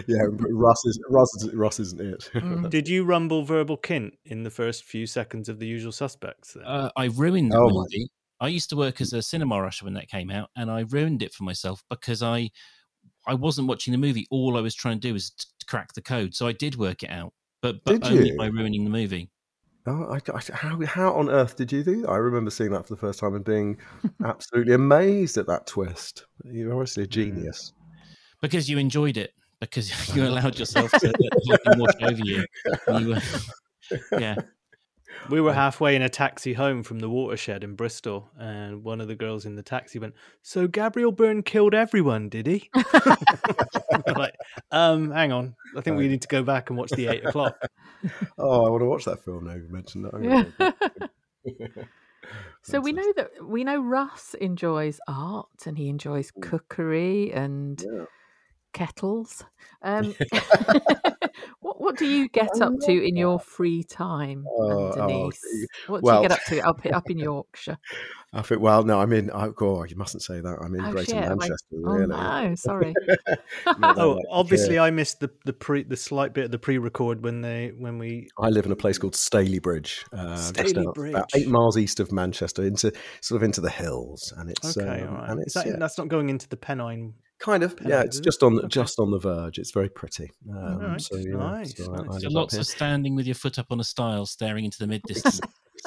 [0.08, 2.30] yeah Russ is Russ, is, Russ isn't it.
[2.34, 2.70] Mm.
[2.72, 6.56] Did you rumble verbal kint in the first few seconds of The Usual Suspects?
[6.56, 8.10] Uh, I ruined the oh, movie.
[8.40, 11.22] I used to work as a cinema rusher when that came out, and I ruined
[11.24, 12.52] it for myself because I
[13.28, 14.28] I wasn't watching the movie.
[14.32, 17.04] All I was trying to do was to crack the code, so I did work
[17.04, 18.38] it out, but but did only you?
[18.38, 19.30] by ruining the movie.
[19.86, 22.10] Oh, I, I, how how on earth did you do that?
[22.10, 23.78] I remember seeing that for the first time and being
[24.24, 26.26] absolutely amazed at that twist.
[26.46, 27.74] You're obviously a genius
[28.42, 31.14] because you enjoyed it because you allowed yourself to
[31.48, 32.46] let wash over you.
[32.98, 33.22] you were,
[34.20, 34.36] yeah.
[35.30, 39.08] We were halfway in a taxi home from the watershed in Bristol, and one of
[39.08, 42.70] the girls in the taxi went, "So Gabriel Byrne killed everyone, did he?"
[44.16, 44.36] like,
[44.72, 47.58] um, hang on, I think we need to go back and watch the eight o'clock.
[48.38, 49.54] Oh, I want to watch that film now.
[49.54, 51.10] You mentioned that.
[52.62, 56.42] so we know that we know Russ enjoys art and he enjoys mm.
[56.42, 57.82] cookery and.
[57.82, 58.06] Yeah
[58.74, 59.44] kettles.
[59.82, 60.16] Um,
[61.60, 65.40] what what do you get up to in your free time, oh, Denise?
[65.88, 67.78] Oh, what do well, you get up to up up in Yorkshire?
[68.36, 68.62] I think.
[68.62, 69.30] Well, no, I'm in.
[69.32, 70.58] Oh, God, you mustn't say that.
[70.60, 71.56] I'm in oh, Greater shit, Manchester.
[71.72, 72.16] I, really.
[72.16, 72.94] Oh no, sorry.
[73.84, 77.74] oh, obviously, I missed the the pre the slight bit of the pre-record when they
[77.78, 78.28] when we.
[78.40, 82.00] I live in a place called Stalybridge, uh, Staley out, Bridge, about eight miles east
[82.00, 85.04] of Manchester, into sort of into the hills, and it's okay.
[85.04, 85.76] Um, and it's that, yeah.
[85.78, 88.04] that's not going into the Pennine Kind of, Pennine, yeah.
[88.04, 89.58] It's just on just on the verge.
[89.58, 90.32] It's very pretty.
[90.50, 91.02] Um, right.
[91.02, 91.76] So yeah, nice.
[91.76, 92.24] so nice.
[92.24, 94.88] I, I lots of standing with your foot up on a stile, staring into the
[94.88, 95.42] mid distance.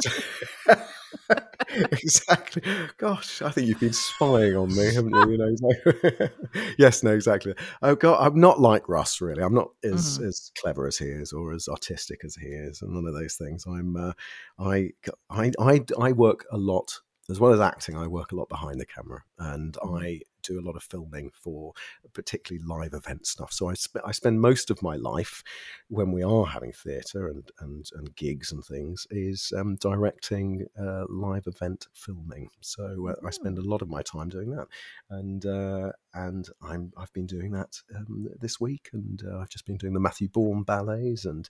[1.93, 2.63] exactly.
[2.99, 5.31] Gosh, I think you've been spying on me, haven't you?
[5.31, 6.29] You know.
[6.79, 7.55] yes, no, exactly.
[7.81, 9.23] Oh God, I'm not like Russ.
[9.23, 10.29] Really, I'm not as mm-hmm.
[10.29, 13.37] as clever as he is, or as artistic as he is, and none of those
[13.37, 13.65] things.
[13.67, 13.97] I'm.
[13.97, 14.13] Uh,
[14.59, 14.91] I,
[15.31, 17.97] I I I work a lot as well as acting.
[17.97, 19.97] I work a lot behind the camera, and mm-hmm.
[19.97, 21.73] I do a lot of filming for
[22.13, 23.53] particularly live event stuff.
[23.53, 25.43] So I, sp- I spend most of my life
[25.89, 31.05] when we are having theatre and, and, and gigs and things is um, directing uh,
[31.09, 32.49] live event filming.
[32.61, 33.67] So uh, I spend a mm.
[33.67, 34.67] lot of my time doing that,
[35.11, 39.67] and uh, and I'm I've been doing that um, this week, and uh, I've just
[39.67, 41.49] been doing the Matthew Bourne ballets, and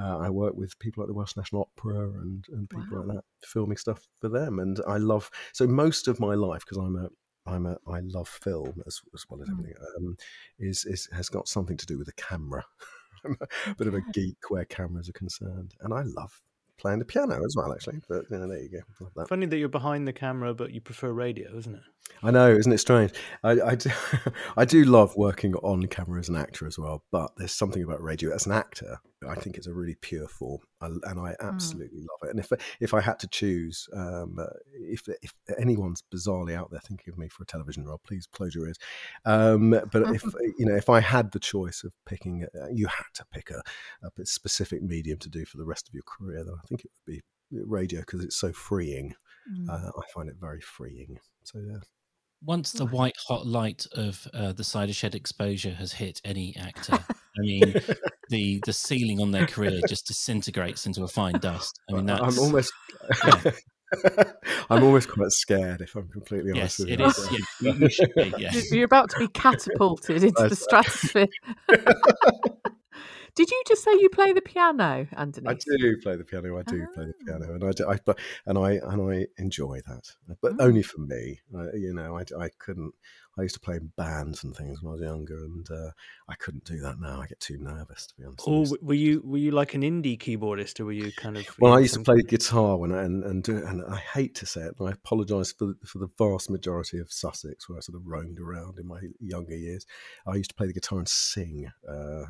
[0.00, 3.04] uh, I work with people at the Welsh National Opera and and people wow.
[3.06, 6.78] like that filming stuff for them, and I love so most of my life because
[6.78, 7.08] I'm a
[7.46, 9.52] I'm a I love film as, as well as mm.
[9.52, 9.74] everything.
[9.96, 10.16] Um,
[10.58, 12.64] is is has got something to do with the camera.
[13.24, 16.42] I'm a bit of a geek where cameras are concerned, and I love
[16.78, 18.00] playing the piano as well, actually.
[18.08, 19.08] But you know, there you go.
[19.16, 19.28] That.
[19.28, 21.82] Funny that you're behind the camera, but you prefer radio, isn't it?
[22.22, 23.12] I know, isn't it strange?
[23.44, 23.90] I, I do,
[24.56, 28.02] I do love working on camera as an actor as well, but there's something about
[28.02, 28.98] radio as an actor.
[29.26, 31.34] I think it's a really pure form, and I mm.
[31.40, 32.06] absolutely mm.
[32.10, 32.30] love it.
[32.30, 36.80] And if if I had to choose, um, uh, if if anyone's bizarrely out there
[36.80, 38.78] thinking of me for a television role, please close your ears.
[39.24, 40.22] Um, but if
[40.58, 43.62] you know, if I had the choice of picking, uh, you had to pick a,
[44.04, 46.90] a specific medium to do for the rest of your career, then I think it
[46.92, 49.14] would be radio because it's so freeing.
[49.52, 49.68] Mm.
[49.68, 51.18] Uh, I find it very freeing.
[51.44, 51.78] So yeah
[52.42, 56.98] once the white hot light of uh, the cider shed exposure has hit any actor,
[57.08, 57.74] I mean,
[58.28, 61.80] the the ceiling on their career just disintegrates into a fine dust.
[61.90, 62.72] I mean, that's, I'm almost.
[63.26, 63.52] Yeah.
[64.68, 67.06] I'm almost quite scared if I'm completely honest yes, with it you.
[67.06, 67.30] Is,
[67.60, 68.72] yeah, you, should be, yes.
[68.72, 71.28] You're about to be catapulted into the stratosphere.
[73.36, 75.46] Did you just say you play the piano, Anthony?
[75.46, 76.56] I do play the piano.
[76.56, 77.98] I do play the piano, and I, do, I
[78.46, 80.64] and I and I enjoy that, but oh.
[80.64, 81.40] only for me.
[81.54, 82.94] I, you know, I, I couldn't.
[83.38, 85.90] I used to play in bands and things when I was younger, and uh,
[86.26, 87.20] I couldn't do that now.
[87.20, 88.44] I get too nervous, to be honest.
[88.46, 91.46] Oh, were you were you like an indie keyboardist, or were you kind of?
[91.60, 94.46] Well, I used to play guitar when I, and and do, and I hate to
[94.46, 97.96] say it, and I apologise for for the vast majority of Sussex where I sort
[97.96, 99.84] of roamed around in my younger years.
[100.26, 101.70] I used to play the guitar and sing.
[101.86, 102.24] Uh,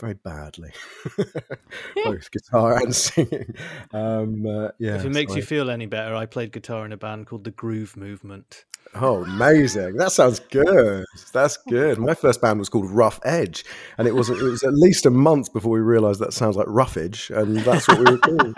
[0.00, 0.70] very badly,
[2.04, 3.54] both guitar and singing.
[3.92, 4.96] Um, uh, yeah.
[4.96, 7.44] If it makes so you feel any better, I played guitar in a band called
[7.44, 8.64] the Groove Movement.
[8.94, 9.96] Oh, amazing!
[9.96, 11.04] That sounds good.
[11.32, 11.98] That's good.
[11.98, 13.64] My first band was called Rough Edge,
[13.98, 16.66] and it was it was at least a month before we realised that sounds like
[16.68, 18.54] roughage, and that's what we were called.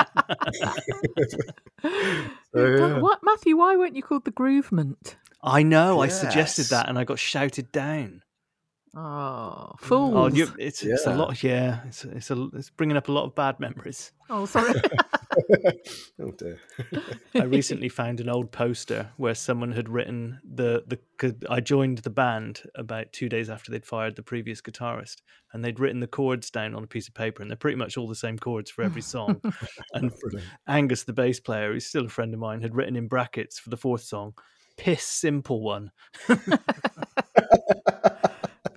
[2.54, 2.98] so, yeah.
[2.98, 3.56] What, Matthew?
[3.56, 5.16] Why weren't you called the Groovement?
[5.42, 6.02] I know.
[6.02, 6.22] Yes.
[6.22, 8.22] I suggested that, and I got shouted down.
[9.00, 10.14] Oh, oh, fools!
[10.16, 10.94] Oh, you, it's, yeah.
[10.94, 11.40] it's a lot.
[11.42, 14.10] Yeah, it's it's a, it's bringing up a lot of bad memories.
[14.28, 14.74] Oh, sorry.
[16.20, 16.58] oh dear.
[17.36, 21.36] I recently found an old poster where someone had written the the.
[21.48, 25.78] I joined the band about two days after they'd fired the previous guitarist, and they'd
[25.78, 28.16] written the chords down on a piece of paper, and they're pretty much all the
[28.16, 29.40] same chords for every song.
[29.94, 30.12] and
[30.66, 33.70] Angus, the bass player, who's still a friend of mine, had written in brackets for
[33.70, 34.34] the fourth song,
[34.76, 35.92] "Piss simple one."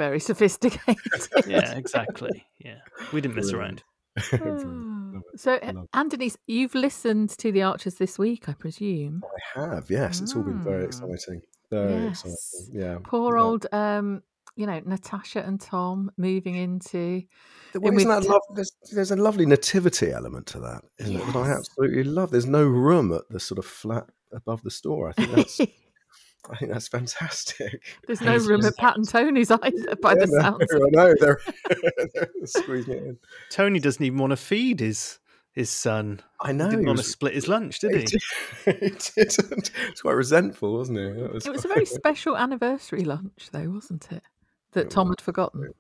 [0.02, 0.98] Very sophisticated.
[1.48, 2.44] yeah, exactly.
[2.58, 2.80] Yeah,
[3.14, 3.84] we didn't mess around.
[5.36, 5.60] so,
[5.94, 9.24] Anthony, you've listened to the Archers this week, I presume.
[9.24, 9.92] I have.
[9.92, 10.88] Yes, it's all been very ah.
[10.88, 11.42] exciting.
[11.70, 12.26] Very yes.
[12.26, 12.82] exciting.
[12.82, 12.98] Yeah.
[13.04, 13.44] Poor yeah.
[13.44, 14.24] old, um,
[14.56, 17.22] you know, Natasha and Tom moving into.
[17.76, 21.22] Well, isn't that love, there's, there's, a lovely nativity element to that, isn't yes.
[21.22, 21.34] it?
[21.34, 22.32] That I absolutely love.
[22.32, 25.10] There's no room at the sort of flat above the store.
[25.10, 25.60] I think that's
[26.50, 27.84] I think that's fantastic.
[28.08, 30.74] There's no room at Pat and Tony's either, by yeah, the no, sounds.
[30.74, 31.40] I know they're,
[32.14, 33.18] they're squeezing it in.
[33.50, 35.20] Tony doesn't even want to feed his
[35.54, 36.22] his son.
[36.40, 36.66] I know.
[36.66, 38.18] He didn't want to split his lunch, did he?
[38.66, 39.12] He, didn't.
[39.18, 41.22] It's quite resentful, wasn't he?
[41.24, 41.46] Was...
[41.46, 44.24] It was a very special anniversary lunch, though, wasn't it?
[44.72, 45.74] That Tom had forgotten.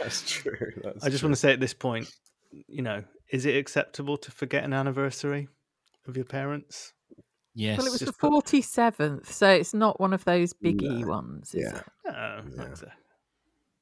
[0.00, 0.72] That's true.
[0.82, 1.28] That's I just true.
[1.28, 2.12] want to say at this point,
[2.50, 5.48] you know, is it acceptable to forget an anniversary
[6.08, 6.92] of your parents?
[7.58, 7.78] Yes.
[7.78, 11.06] Well, it was the forty seventh, so it's not one of those biggie no.
[11.06, 11.78] ones, is yeah.
[11.78, 11.84] it?
[12.04, 12.90] No, yeah.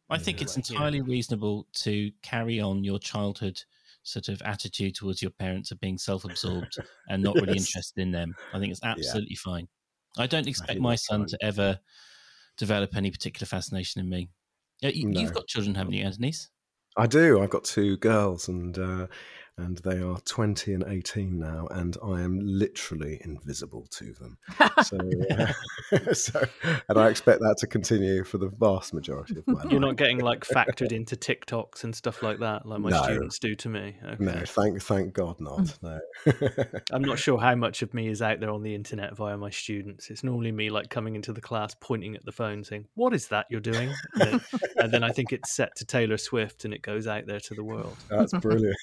[0.08, 3.60] I think it's entirely reasonable to carry on your childhood
[4.04, 6.76] sort of attitude towards your parents of being self-absorbed
[7.08, 7.42] and not yes.
[7.42, 8.36] really interested in them.
[8.52, 9.52] I think it's absolutely yeah.
[9.52, 9.68] fine.
[10.18, 11.26] I don't expect I my son fine.
[11.28, 11.80] to ever
[12.56, 14.28] develop any particular fascination in me.
[14.82, 16.48] You, have got children, haven't you, Anthony's?
[16.96, 17.42] I do.
[17.42, 19.06] I've got two girls, and uh,
[19.56, 24.38] and they are 20 and 18 now, and I am literally invisible to them.
[24.82, 24.98] So,
[25.30, 26.42] uh, so,
[26.88, 29.70] and I expect that to continue for the vast majority of my life.
[29.70, 33.02] You're not getting like factored into TikToks and stuff like that, like my no.
[33.02, 33.96] students do to me.
[34.04, 34.24] Okay.
[34.24, 35.78] No, thank thank God not.
[35.80, 36.00] No,
[36.92, 39.50] I'm not sure how much of me is out there on the internet via my
[39.50, 40.10] students.
[40.10, 43.28] It's normally me like coming into the class, pointing at the phone, saying, "What is
[43.28, 44.40] that you're doing?" And then,
[44.76, 47.54] and then I think it's set to Taylor Swift, and it goes out there to
[47.54, 47.96] the world.
[48.10, 48.76] That's brilliant.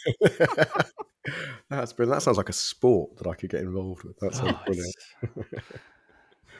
[1.69, 2.15] That's brilliant.
[2.15, 4.17] That sounds like a sport that I could get involved with.
[4.19, 4.95] That sounds brilliant.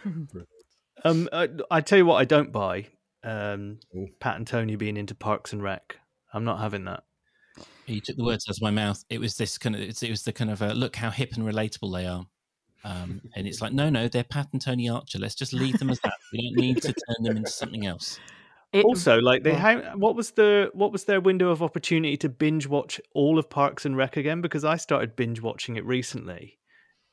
[0.31, 0.49] brilliant.
[1.03, 2.87] Um, I, I, tell you what, I don't buy
[3.23, 3.79] um,
[4.19, 5.97] Pat and Tony being into Parks and Rec.
[6.33, 7.03] I'm not having that.
[7.87, 9.03] You took the words out of my mouth.
[9.09, 9.81] It was this kind of.
[9.81, 12.25] it was the kind of uh, look how hip and relatable they are.
[12.83, 15.19] Um, and it's like, no, no, they're Pat and Tony Archer.
[15.19, 16.13] Let's just leave them as that.
[16.31, 18.19] We don't need to turn them into something else.
[18.73, 22.29] It, also, like they how what was the what was their window of opportunity to
[22.29, 24.39] binge watch all of Parks and Rec again?
[24.39, 26.57] Because I started binge watching it recently,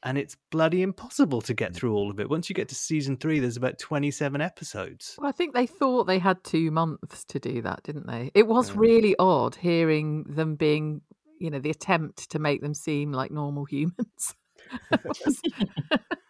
[0.05, 1.75] and it's bloody impossible to get mm.
[1.75, 2.31] through all of it.
[2.31, 5.17] Once you get to season three, there's about twenty seven episodes.
[5.19, 8.31] Well, I think they thought they had two months to do that, didn't they?
[8.35, 11.01] It was really odd hearing them being,
[11.41, 14.37] you know, the attempt to make them seem like normal humans.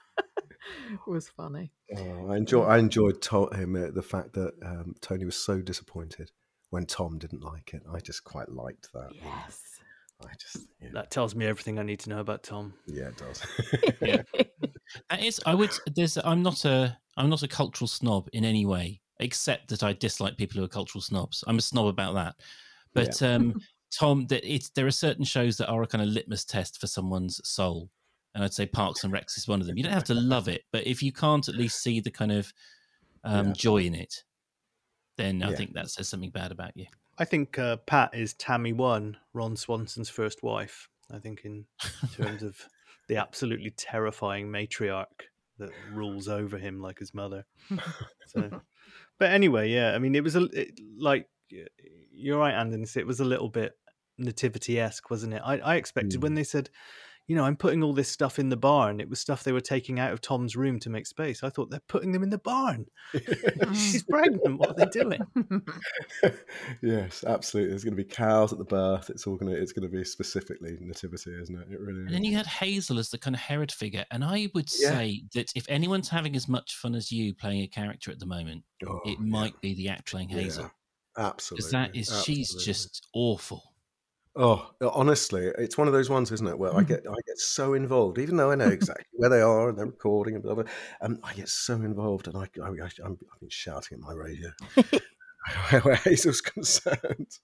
[1.07, 1.73] was funny.
[1.97, 2.62] Oh, I enjoy.
[2.62, 6.31] I enjoyed to- him uh, the fact that um, Tony was so disappointed
[6.71, 7.83] when Tom didn't like it.
[7.93, 9.11] I just quite liked that.
[9.12, 9.62] Yes.
[10.21, 10.89] I just yeah.
[10.95, 12.75] that tells me everything I need to know about Tom.
[12.87, 13.47] Yeah, it does.
[14.01, 14.23] yeah.
[15.11, 15.71] That is, I would.
[15.95, 16.16] There's.
[16.16, 16.97] I'm not a.
[17.16, 20.69] I'm not a cultural snob in any way, except that I dislike people who are
[20.69, 21.45] cultural snobs.
[21.47, 22.37] I'm a snob about that.
[22.95, 23.35] But yeah.
[23.35, 23.61] um,
[23.93, 26.87] Tom, that it's there are certain shows that are a kind of litmus test for
[26.87, 27.91] someone's soul,
[28.39, 29.76] and I'd say Parks and Recs is one of them.
[29.76, 32.30] You don't have to love it, but if you can't at least see the kind
[32.30, 32.53] of
[33.24, 33.53] um, yeah.
[33.55, 34.22] joy in it,
[35.16, 36.86] then I think that says something bad about you.
[37.18, 40.89] I think uh, Pat is Tammy One, Ron Swanson's first wife.
[41.12, 41.64] I think in
[42.14, 42.64] terms of
[43.09, 45.07] the absolutely terrifying matriarch
[45.59, 47.45] that rules over him like his mother.
[48.28, 48.61] So,
[49.18, 51.26] but anyway, yeah, I mean, it was a it, like
[52.12, 52.86] you're right, Andon.
[52.95, 53.76] It was a little bit
[54.16, 55.43] nativity esque, wasn't it?
[55.45, 56.22] I, I expected mm.
[56.22, 56.70] when they said
[57.29, 59.01] you know, I'm putting all this stuff in the barn.
[59.01, 61.43] It was stuff they were taking out of Tom's room to make space.
[61.43, 62.87] I thought they're putting them in the barn.
[63.74, 64.59] She's pregnant.
[64.59, 65.20] What are they doing?
[66.83, 67.70] yes, absolutely.
[67.70, 69.11] There's going to be cows at the birth.
[69.11, 69.61] It's all going to.
[69.61, 71.68] It's going to be specifically nativity, isn't it?
[71.70, 72.01] It really.
[72.01, 72.12] And is.
[72.14, 74.89] then you had Hazel as the kind of Herod figure, and I would yeah.
[74.89, 78.26] say that if anyone's having as much fun as you playing a character at the
[78.26, 80.70] moment, oh, it might be the actor playing Hazel.
[81.18, 81.59] Yeah, absolutely.
[81.59, 82.35] Because that is, absolutely.
[82.35, 83.68] she's just awful.
[84.41, 86.93] Oh, honestly, it's one of those ones, isn't it, where I mm-hmm.
[86.93, 89.86] get I get so involved, even though I know exactly where they are and they're
[89.86, 90.64] recording and blah blah.
[91.01, 94.12] Um, I get so involved, and I, I, I I'm, I've been shouting at my
[94.12, 94.51] radio
[95.82, 97.39] where Hazel's concerned.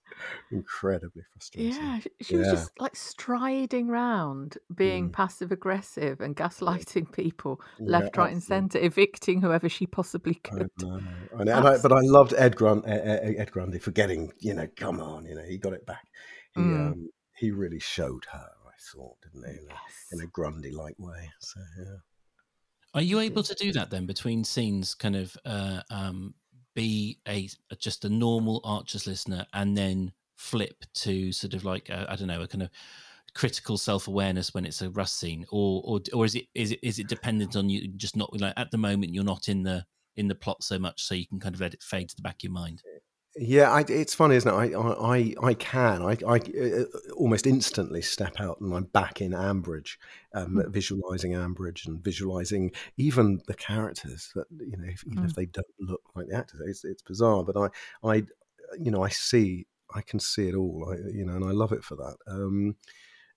[0.53, 1.72] Incredibly frustrating.
[1.72, 5.12] Yeah, she was just like striding round, being mm.
[5.12, 10.70] passive aggressive and gaslighting people left, yeah, right, and centre, evicting whoever she possibly could.
[10.84, 11.51] I.
[11.51, 15.34] I but I loved Ed, Grant, Ed Grundy for getting, you know, come on, you
[15.34, 16.07] know, he got it back
[16.55, 16.93] he mm.
[16.93, 18.49] um, he really showed her.
[18.67, 19.79] I thought, didn't he, in, yes.
[20.13, 21.31] a, in a Grundy like way.
[21.41, 21.97] So yeah.
[22.95, 24.95] Are you able to do that then between scenes?
[24.95, 26.35] Kind of uh, um,
[26.75, 27.49] be a
[27.79, 32.43] just a normal Archers listener, and then flip to sort of like I don't know
[32.43, 32.71] a kind of
[33.35, 36.79] critical self awareness when it's a Russ scene, or or or is it is it
[36.83, 39.85] is it dependent on you just not like at the moment you're not in the
[40.17, 42.23] in the plot so much, so you can kind of let it fade to the
[42.23, 42.83] back of your mind.
[43.37, 44.76] Yeah, I, it's funny, isn't it?
[44.76, 46.03] I, I, I can.
[46.03, 46.85] I, I uh,
[47.16, 49.97] almost instantly step out and I'm back in Ambridge,
[50.35, 50.68] um, mm.
[50.70, 55.28] visualizing Ambridge and visualizing even the characters that you know, if, even mm.
[55.28, 57.43] if they don't look like the actors, it's, it's bizarre.
[57.43, 58.14] But I, I,
[58.78, 60.93] you know, I see, I can see it all.
[60.93, 62.16] I, you know, and I love it for that.
[62.28, 62.76] Um,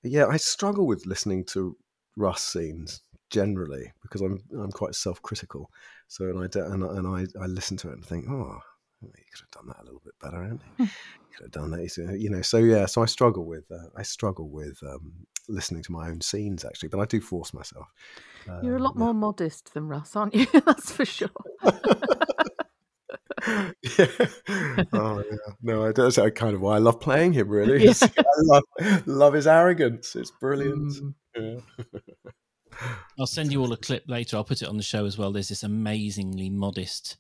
[0.04, 1.76] yeah, I struggle with listening to
[2.16, 5.72] Russ scenes generally because I'm, I'm quite self-critical.
[6.08, 8.60] So, and I, and, and I, I listen to it and think, oh
[9.02, 10.86] you could have done that a little bit better, and you
[11.36, 12.18] could have done that.
[12.20, 15.92] You know, so yeah, so I struggle with uh, I struggle with um, listening to
[15.92, 17.88] my own scenes actually, but I do force myself.
[18.64, 20.48] You're a lot um, more modest than Russ, aren't you?
[20.66, 21.30] That's for sure.
[23.44, 24.08] yeah.
[24.94, 25.38] Oh yeah.
[25.62, 27.50] No, I that's kind of why I love playing him.
[27.50, 27.94] Really, yeah.
[28.02, 28.64] I love
[29.06, 30.16] love his arrogance.
[30.16, 30.94] It's brilliant.
[31.38, 31.62] Mm.
[31.76, 32.00] Yeah.
[33.20, 34.38] I'll send you all a clip later.
[34.38, 35.32] I'll put it on the show as well.
[35.32, 37.18] There's this amazingly modest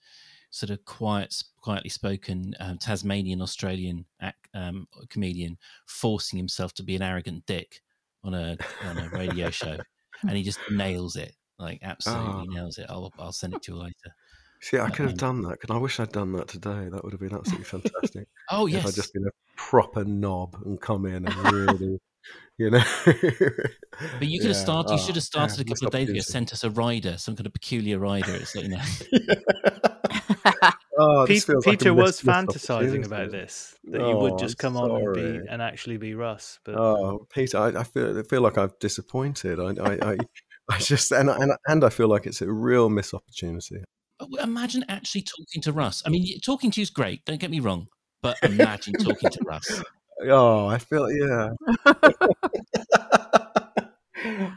[0.58, 4.05] sort of quiet, quietly spoken um, Tasmanian Australian
[4.53, 7.82] um, comedian forcing himself to be an arrogant dick
[8.24, 9.78] on a on a radio show,
[10.22, 12.53] and he just nails it, like absolutely oh.
[12.53, 12.88] nails it.
[12.89, 14.16] I'll I'll send it to you later.
[14.60, 15.62] See, I could have um, done that.
[15.62, 16.89] Cause I wish I'd done that today.
[16.89, 18.28] That would have been absolutely fantastic.
[18.51, 21.99] oh yes, if I'd just been a proper knob and come in and really.
[22.58, 22.84] you know.
[23.05, 23.20] but you
[24.39, 24.47] could yeah.
[24.47, 24.93] have started.
[24.93, 26.20] You should have ah, started yeah, a couple of days ago.
[26.22, 28.34] Sent us a rider, some kind of peculiar rider.
[28.34, 28.82] It's like you know.
[30.97, 34.78] Oh, Peter, Peter like was fantasizing about this that oh, you would just oh, come
[34.78, 36.59] on and be and actually be Russ.
[36.63, 39.59] But oh, Peter, I, I feel I feel like I've disappointed.
[39.59, 40.17] I, I, I,
[40.69, 43.84] I just and, and and I feel like it's a real missed opportunity.
[44.19, 46.01] Oh, imagine actually talking to Russ.
[46.05, 47.23] I mean, talking to you is great.
[47.25, 47.88] Don't get me wrong,
[48.21, 49.84] but imagine talking to Russ.
[50.23, 51.49] Oh, I feel yeah.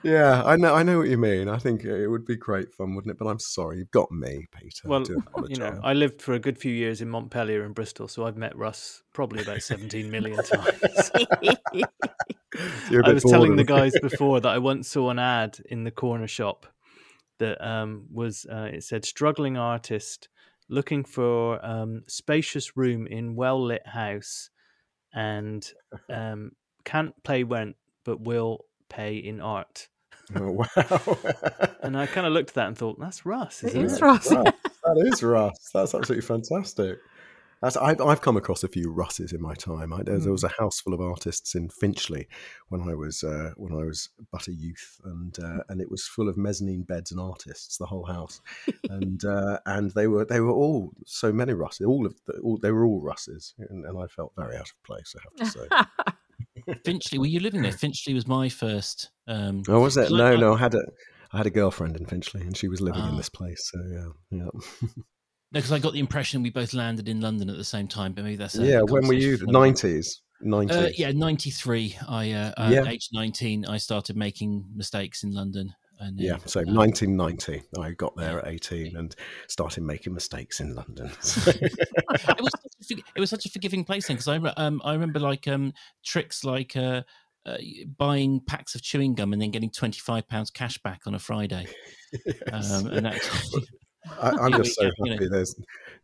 [0.02, 0.74] yeah, I know.
[0.74, 1.48] I know what you mean.
[1.48, 3.18] I think it would be great fun, wouldn't it?
[3.18, 4.88] But I'm sorry, you've got me, Peter.
[4.88, 5.04] Well,
[5.48, 8.36] you know, I lived for a good few years in Montpelier and Bristol, so I've
[8.36, 11.10] met Russ probably about 17 million times.
[12.54, 16.26] I was telling the guys before that I once saw an ad in the corner
[16.26, 16.66] shop
[17.38, 20.28] that um, was uh, it said struggling artist
[20.68, 24.50] looking for um, spacious room in well lit house
[25.12, 25.72] and
[26.08, 26.52] um,
[26.84, 29.88] can't play rent but will pay in art.
[30.36, 30.66] Oh, wow.
[31.82, 33.84] and I kind of looked at that and thought, that's Russ, isn't it?
[33.84, 34.02] Is it?
[34.02, 34.28] Russ.
[34.28, 34.54] that
[35.12, 35.70] is Russ.
[35.72, 36.98] That's absolutely fantastic.
[37.62, 39.92] That's, I've, I've come across a few Russes in my time.
[39.92, 40.22] I, there, mm.
[40.22, 40.46] there, was hmm.
[40.46, 42.26] a house full of artists in Finchley
[42.70, 46.06] when I was uh, when I was but a youth, and uh, and it was
[46.06, 48.40] full of mezzanine beds and artists, the whole house,
[48.88, 52.56] and uh, and they were they were all so many Russes, all of the, all,
[52.56, 55.14] they were all Russes, and, and I felt very out of place.
[55.14, 55.68] I have to say.
[56.84, 57.72] Finchley, were you living there?
[57.72, 59.10] Finchley was my first.
[59.26, 60.10] Um, oh, was it?
[60.10, 60.54] No, I, no.
[60.54, 60.82] I had a
[61.32, 63.16] I had a girlfriend in Finchley, and she was living in ah.
[63.16, 63.70] this place.
[63.72, 64.88] So yeah, yeah.
[65.52, 68.12] No, because I got the impression we both landed in London at the same time,
[68.12, 68.82] but maybe that's a, yeah.
[68.82, 69.36] when were you?
[69.42, 70.22] Nineties.
[70.44, 70.70] 90s.
[70.70, 71.96] Uh, yeah, 93.
[72.08, 72.86] I, uh, uh, yeah.
[72.86, 75.74] age 19, I started making mistakes in London.
[76.00, 79.14] And yeah, so 1990, um, I got there at 18 and
[79.48, 81.06] started making mistakes in London.
[81.46, 84.94] it, was such a, it was such a forgiving place then because I, um, I
[84.94, 87.02] remember like um, tricks like uh,
[87.44, 87.58] uh,
[87.98, 91.66] buying packs of chewing gum and then getting 25 pounds cash back on a Friday.
[92.26, 92.72] yes.
[92.72, 93.20] um, and that,
[94.20, 95.28] I, am just so happy you know.
[95.28, 95.54] there's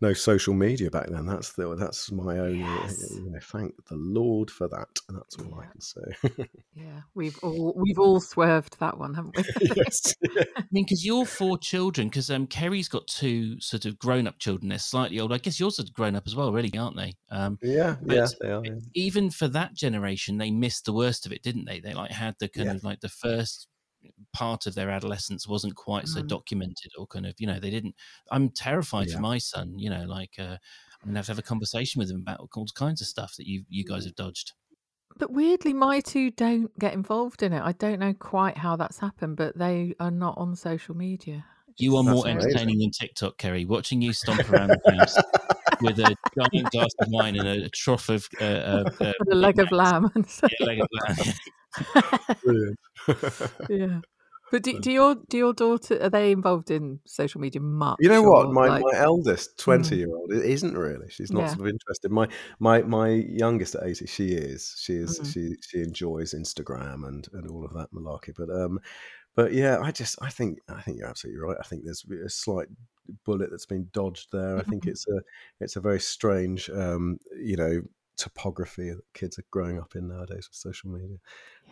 [0.00, 1.26] no social media back then.
[1.26, 2.58] That's the that's my own.
[2.58, 3.14] Yes.
[3.14, 4.88] You know, thank the Lord for that.
[5.08, 6.48] And That's all I can say.
[6.74, 9.44] yeah, we've all we've all swerved that one, haven't we?
[9.76, 10.14] yes.
[10.56, 12.08] I mean, because you're four children.
[12.08, 14.68] Because um, Kerry's got two sort of grown-up children.
[14.68, 15.34] They're slightly older.
[15.34, 17.14] I guess yours are grown up as well, really, aren't they?
[17.30, 18.62] Um, yeah, yeah, they are.
[18.94, 21.80] Even for that generation, they missed the worst of it, didn't they?
[21.80, 22.74] They like had the kind yeah.
[22.74, 23.68] of like the first
[24.32, 26.28] part of their adolescence wasn't quite so mm.
[26.28, 27.94] documented or kind of you know they didn't
[28.30, 29.16] i'm terrified yeah.
[29.16, 30.56] for my son you know like uh,
[31.02, 33.46] i'm gonna have to have a conversation with him about all kinds of stuff that
[33.46, 34.52] you you guys have dodged.
[35.18, 37.62] But weirdly my two don't get involved in it.
[37.62, 41.44] I don't know quite how that's happened but they are not on social media.
[41.78, 45.16] You are more entertaining than tiktok kerry watching you stomp around the house
[45.80, 49.34] with a giant glass of wine and a, a trough of uh, uh, uh, a
[49.34, 52.36] leg of lamb yeah, leg of lamb.
[52.42, 52.78] Brilliant.
[53.68, 54.00] yeah.
[54.52, 57.96] But do, do, your do your daughter are they involved in social media much?
[57.98, 58.82] You know what, my, like...
[58.84, 61.10] my eldest twenty year old isn't really.
[61.10, 61.48] She's not yeah.
[61.48, 62.12] sort of interested.
[62.12, 62.28] My
[62.60, 64.76] my my youngest at eighty, she is.
[64.78, 65.18] She is.
[65.18, 65.30] Mm-hmm.
[65.30, 68.34] She she enjoys Instagram and and all of that malarkey.
[68.36, 68.78] But um,
[69.34, 71.56] but yeah, I just I think I think you're absolutely right.
[71.58, 72.68] I think there's a slight
[73.24, 74.58] bullet that's been dodged there.
[74.58, 74.90] I think mm-hmm.
[74.90, 75.20] it's a
[75.60, 77.82] it's a very strange um, you know
[78.16, 81.18] topography that kids are growing up in nowadays with social media.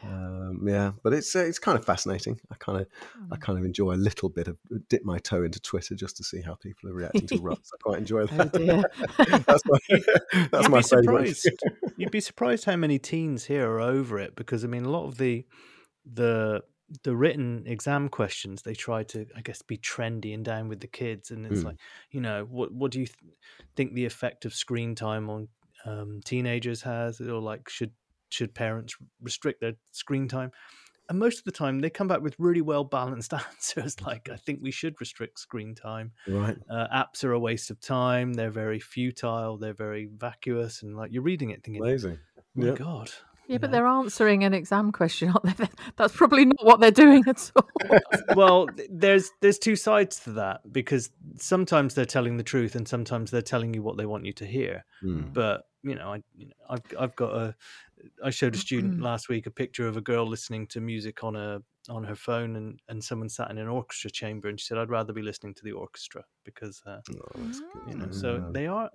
[0.03, 2.41] Yeah, um, yeah but it's uh, it's kind of fascinating.
[2.51, 3.29] I kind of mm.
[3.33, 6.17] I kind of enjoy a little bit of uh, dip my toe into Twitter just
[6.19, 7.71] to see how people are reacting to Russ.
[7.73, 8.89] I quite enjoy oh, that.
[9.19, 9.79] Oh that's my,
[10.51, 11.45] that's You'd my favorite.
[11.97, 15.07] You'd be surprised how many teens here are over it because I mean a lot
[15.07, 15.47] of the
[16.05, 16.63] the
[17.03, 20.87] the written exam questions they try to i guess be trendy and down with the
[20.87, 21.65] kids and it's mm.
[21.65, 21.77] like
[22.11, 23.35] you know what what do you th-
[23.75, 25.49] think the effect of screen time on
[25.85, 27.93] um, teenagers has, or like should
[28.31, 30.51] should parents restrict their screen time?
[31.09, 34.01] And most of the time, they come back with really well balanced answers.
[34.01, 36.13] Like, I think we should restrict screen time.
[36.27, 36.57] Right.
[36.71, 38.33] Uh, apps are a waste of time.
[38.33, 39.59] They're very futile.
[39.59, 42.19] They're very vacuous, and like you're reading it thinking, amazing.
[42.39, 42.79] Oh my yep.
[42.79, 43.11] God,
[43.47, 45.69] yeah, but they're answering an exam question, aren't they?
[45.97, 47.69] That's probably not what they're doing at all.
[48.35, 53.31] well, there's there's two sides to that because sometimes they're telling the truth and sometimes
[53.31, 54.85] they're telling you what they want you to hear.
[55.03, 55.33] Mm.
[55.33, 57.55] But you know, I you know, I've I've got a
[58.23, 61.37] I showed a student last week a picture of a girl listening to music on
[61.37, 64.79] a on her phone and, and someone sat in an orchestra chamber and she said
[64.79, 67.53] I'd rather be listening to the orchestra because uh, oh,
[67.87, 68.89] you know so they are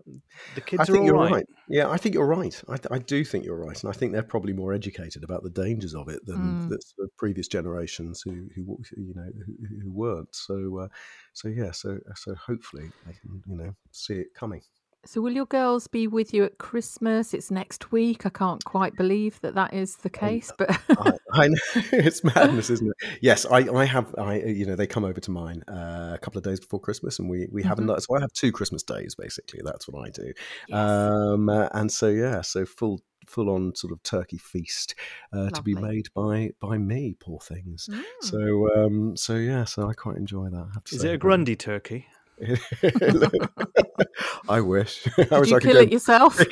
[0.55, 1.31] the kids I think you're right.
[1.31, 1.45] right.
[1.67, 4.23] yeah I think you're right I, I, do think you're right and I think they're
[4.23, 6.69] probably more educated about the dangers of it than mm.
[6.69, 10.87] the previous generations who who you know who, who weren't so uh,
[11.33, 14.61] so yeah so so hopefully they can you know see it coming
[15.05, 17.33] so, will your girls be with you at Christmas?
[17.33, 18.25] It's next week.
[18.25, 21.55] I can't quite believe that that is the case, but I, I, know
[21.93, 23.09] it's madness, isn't it?
[23.21, 24.13] Yes, I, I have.
[24.17, 27.17] I, you know, they come over to mine uh, a couple of days before Christmas,
[27.17, 27.69] and we we mm-hmm.
[27.69, 28.01] have a.
[28.01, 29.61] So I have two Christmas days basically.
[29.63, 30.33] That's what I do.
[30.67, 30.77] Yes.
[30.77, 34.95] Um, uh, and so yeah, so full full on sort of turkey feast
[35.33, 37.87] uh, to be made by by me, poor things.
[37.89, 38.03] Mm.
[38.21, 40.67] So um, so yeah, so I quite enjoy that.
[40.75, 42.07] I Is it a Grundy turkey?
[44.49, 45.03] I wish.
[45.15, 46.39] Did I wish you I kill it yourself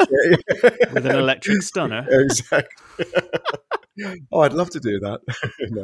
[0.93, 2.05] with an electric stunner.
[2.09, 3.05] Exactly.
[4.31, 5.21] oh, I'd love to do that.
[5.69, 5.83] no.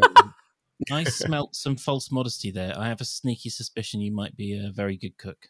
[0.91, 2.74] I smelt some false modesty there.
[2.78, 5.49] I have a sneaky suspicion you might be a very good cook.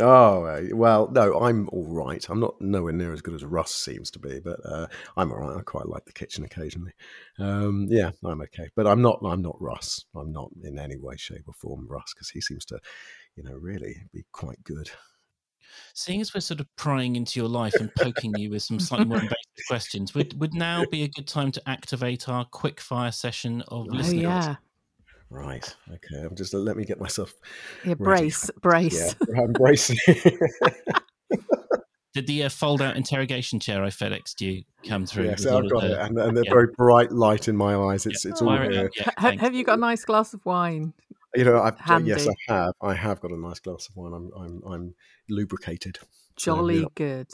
[0.00, 2.24] Oh well, no, I'm all right.
[2.28, 4.86] I'm not nowhere near as good as Russ seems to be, but uh,
[5.16, 5.58] I'm all right.
[5.58, 6.92] I quite like the kitchen occasionally.
[7.38, 9.20] Um, yeah, I'm okay, but I'm not.
[9.24, 10.04] I'm not Russ.
[10.14, 12.78] I'm not in any way, shape, or form Russ because he seems to,
[13.36, 14.90] you know, really be quite good.
[15.94, 19.06] Seeing as we're sort of prying into your life and poking you with some slightly
[19.06, 19.36] more invasive
[19.68, 23.86] questions, would would now be a good time to activate our quick fire session of
[23.90, 24.22] oh, listeners?
[24.22, 24.56] Yeah.
[25.30, 25.76] Right.
[25.88, 26.22] Okay.
[26.22, 27.32] I'm just let me get myself.
[27.84, 29.14] Yeah, brace, brace.
[29.28, 29.96] Yeah, I'm bracing.
[32.12, 35.26] Did the uh, fold-out interrogation chair I FedExed you come through?
[35.26, 36.52] Yes, I've got the, it, and, and the yeah.
[36.52, 38.04] very bright light in my eyes.
[38.04, 38.32] It's yeah.
[38.32, 38.90] it's all here.
[38.96, 40.92] Yeah, have you got a nice glass of wine?
[41.36, 42.74] You know, I've, yes, I have.
[42.82, 44.12] I have got a nice glass of wine.
[44.12, 44.94] I'm I'm, I'm
[45.28, 46.00] lubricated.
[46.34, 47.28] Jolly so, good.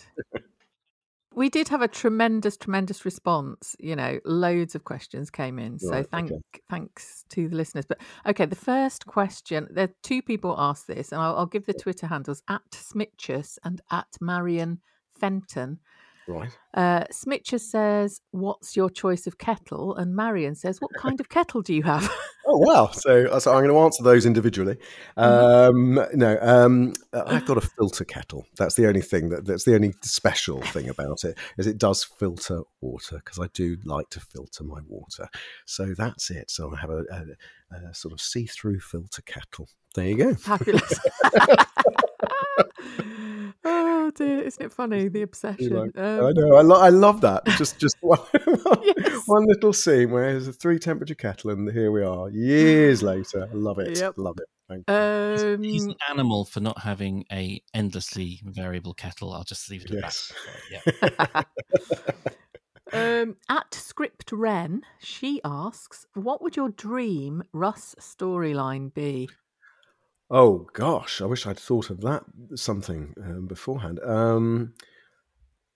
[1.37, 3.77] We did have a tremendous, tremendous response.
[3.79, 5.79] You know, loads of questions came in.
[5.79, 6.41] So right, thank, okay.
[6.69, 7.85] thanks to the listeners.
[7.87, 11.67] But okay, the first question there are two people asked this, and I'll, I'll give
[11.67, 14.81] the Twitter handles at Smitchus and at Marion
[15.21, 15.79] Fenton.
[16.29, 16.51] Right.
[16.75, 21.63] Uh, Smitcher says, "What's your choice of kettle?" And Marion says, "What kind of kettle
[21.63, 22.11] do you have?"
[22.47, 22.91] oh wow!
[22.93, 24.77] So, so I'm going to answer those individually.
[25.17, 25.99] Mm-hmm.
[25.99, 28.47] Um, no, um, I've got a filter kettle.
[28.59, 32.03] That's the only thing that that's the only special thing about it is it does
[32.03, 35.29] filter water because I do like to filter my water.
[35.65, 36.51] So that's it.
[36.51, 39.69] So I have a, a, a sort of see-through filter kettle.
[39.95, 40.35] There you go.
[40.35, 40.99] Fabulous.
[43.65, 45.77] oh dear, isn't it funny the obsession?
[45.77, 47.45] um, I know, I, lo- I love that.
[47.57, 48.19] Just just one,
[48.83, 49.23] yes.
[49.27, 53.49] one little scene where there's a three temperature kettle, and here we are years later.
[53.51, 54.15] I love it, yep.
[54.17, 54.49] love it.
[54.89, 59.33] Um, he's, he's, an animal for not having a endlessly variable kettle.
[59.33, 60.33] I'll just leave it at yes.
[60.71, 61.47] that.
[62.93, 63.23] Yeah.
[63.23, 69.29] um, at Script Ren, she asks, "What would your dream Russ storyline be?"
[70.31, 72.25] Oh gosh, I wish I'd thought of that
[72.57, 74.01] something um, beforehand.
[74.05, 74.75] Um,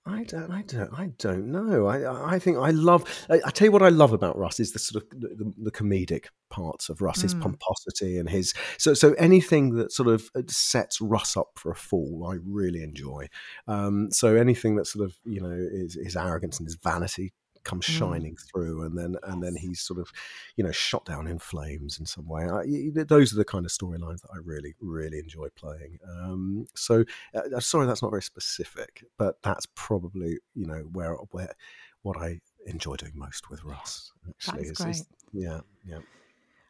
[0.07, 1.87] I don't, I don't, I don't know.
[1.87, 3.05] I, I think I love.
[3.29, 5.71] I, I, tell you what I love about Russ is the sort of the, the
[5.71, 7.23] comedic parts of Russ, mm.
[7.25, 8.55] his pomposity and his.
[8.79, 12.83] So, so anything that sort of uh, sets Russ up for a fall, I really
[12.83, 13.29] enjoy.
[13.69, 17.35] Um, so anything that sort of you know is his arrogance and his vanity
[17.65, 17.99] comes mm.
[17.99, 18.51] shining mm.
[18.51, 20.11] through, and then and then he's sort of,
[20.57, 22.45] you know, shot down in flames in some way.
[22.45, 25.99] I, those are the kind of storylines that I really really enjoy playing.
[26.09, 27.05] Um, so
[27.35, 31.55] uh, uh, sorry, that's not very specific, but that's probably you know where where
[32.03, 34.13] what I enjoy doing most with Russ.
[34.29, 35.03] Actually, that's great.
[35.33, 35.99] yeah, yeah.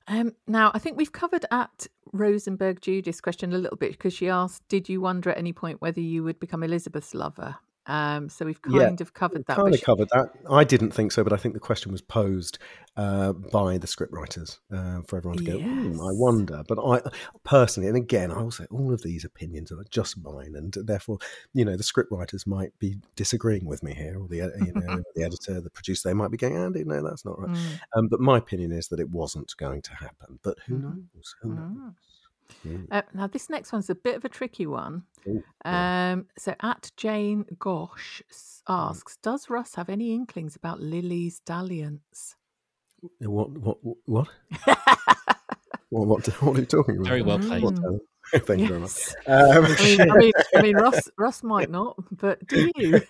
[0.09, 4.28] Um, now, I think we've covered at Rosenberg Judith's question a little bit because she
[4.28, 7.57] asked, "Did you wonder at any point whether you would become Elizabeth's lover?"
[7.87, 9.57] Um, so we've kind yeah, of covered that.
[9.57, 10.31] Kind of covered that.
[10.49, 12.59] I didn't think so, but I think the question was posed
[12.97, 15.57] uh, by the scriptwriters uh, for everyone to go.
[15.57, 15.97] Yes.
[15.97, 16.62] I wonder.
[16.68, 17.01] But I
[17.43, 21.18] personally, and again, I will say all of these opinions are just mine, and therefore,
[21.55, 25.24] you know, the scriptwriters might be disagreeing with me here, or the you know the
[25.24, 27.51] editor, the producer, they might be going, Andy, no, that's not right.
[27.51, 27.81] Mm.
[27.97, 30.39] Um, but my opinion is that it wasn't going to happen.
[30.43, 30.83] But who mm.
[30.83, 31.35] knows?
[31.43, 31.76] Who knows?
[31.76, 31.95] Mm.
[32.67, 32.87] Mm.
[32.91, 35.05] Uh, now, this next one's a bit of a tricky one.
[35.29, 36.13] Ooh, yeah.
[36.13, 38.61] um, so, at Jane Gosh mm.
[38.69, 42.37] asks, does Russ have any inklings about Lily's dalliance?
[43.21, 43.51] What?
[43.59, 43.79] What?
[44.05, 44.29] What?
[45.89, 47.09] what, what, what, are you talking about?
[47.09, 47.63] Very well played.
[47.63, 47.99] Mm.
[48.33, 48.69] Thank yes.
[48.69, 49.11] you very much.
[49.27, 53.03] Um, I, mean, I, mean, I mean, Russ, Russ might not, but do you?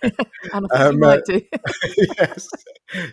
[0.53, 1.41] and I think um, you might do.
[2.17, 2.49] yes,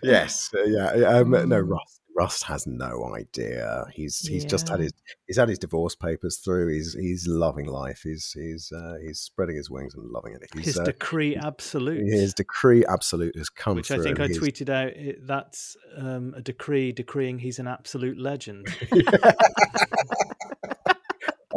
[0.02, 0.88] yes, uh, yeah.
[1.08, 1.68] Um, no, mm.
[1.68, 3.84] Russ Russ has no idea.
[3.94, 4.48] He's he's yeah.
[4.48, 4.92] just had his
[5.28, 6.74] he's had his divorce papers through.
[6.74, 8.00] He's he's loving life.
[8.02, 10.42] He's he's uh, he's spreading his wings and loving it.
[10.52, 12.04] He's, his uh, decree absolute.
[12.04, 13.92] His decree absolute has come Which.
[13.92, 14.94] I think I tweeted out.
[15.22, 18.66] That's um, a decree decreeing he's an absolute legend.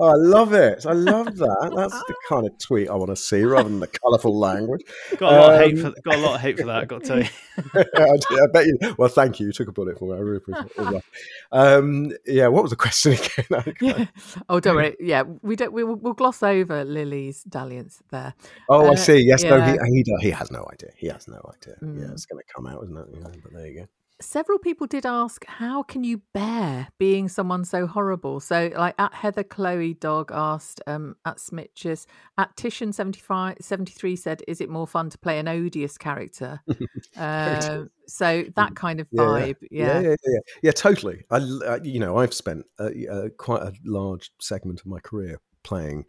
[0.01, 0.83] Oh, I love it.
[0.87, 1.73] I love that.
[1.75, 4.81] That's the kind of tweet I want to see rather than the colourful language.
[5.17, 6.87] Got a lot um, of hate for got a lot of hate for that.
[6.87, 7.29] Got to tell you.
[7.75, 8.95] I, bet you.
[8.97, 9.45] Well, thank you.
[9.45, 10.17] You took a bullet for me.
[10.17, 11.03] I really appreciate it.
[11.51, 12.47] Um, yeah.
[12.47, 13.11] What was the question
[13.51, 13.75] again?
[13.79, 14.05] yeah.
[14.49, 14.95] Oh, don't worry.
[14.99, 15.71] Yeah, we don't.
[15.71, 18.33] We will, we'll gloss over Lily's dalliance there.
[18.69, 19.19] Oh, uh, I see.
[19.19, 19.43] Yes.
[19.43, 19.57] Yeah.
[19.57, 19.85] No.
[19.85, 20.89] He, he, he has no idea.
[20.97, 21.75] He has no idea.
[21.83, 22.01] Mm.
[22.01, 23.05] Yeah, it's going to come out, isn't it?
[23.13, 23.87] Yeah, but there you go
[24.21, 28.39] several people did ask, how can you bear being someone so horrible?
[28.39, 32.05] So, like at Heather Chloe Dog asked, um, at Smitches,
[32.37, 36.61] at Titian 75, 73 said, is it more fun to play an odious character?
[37.17, 41.23] uh, so that kind of vibe, yeah, yeah, yeah, yeah, yeah, yeah totally.
[41.29, 42.89] I, uh, you know, I've spent uh,
[43.37, 46.05] quite a large segment of my career playing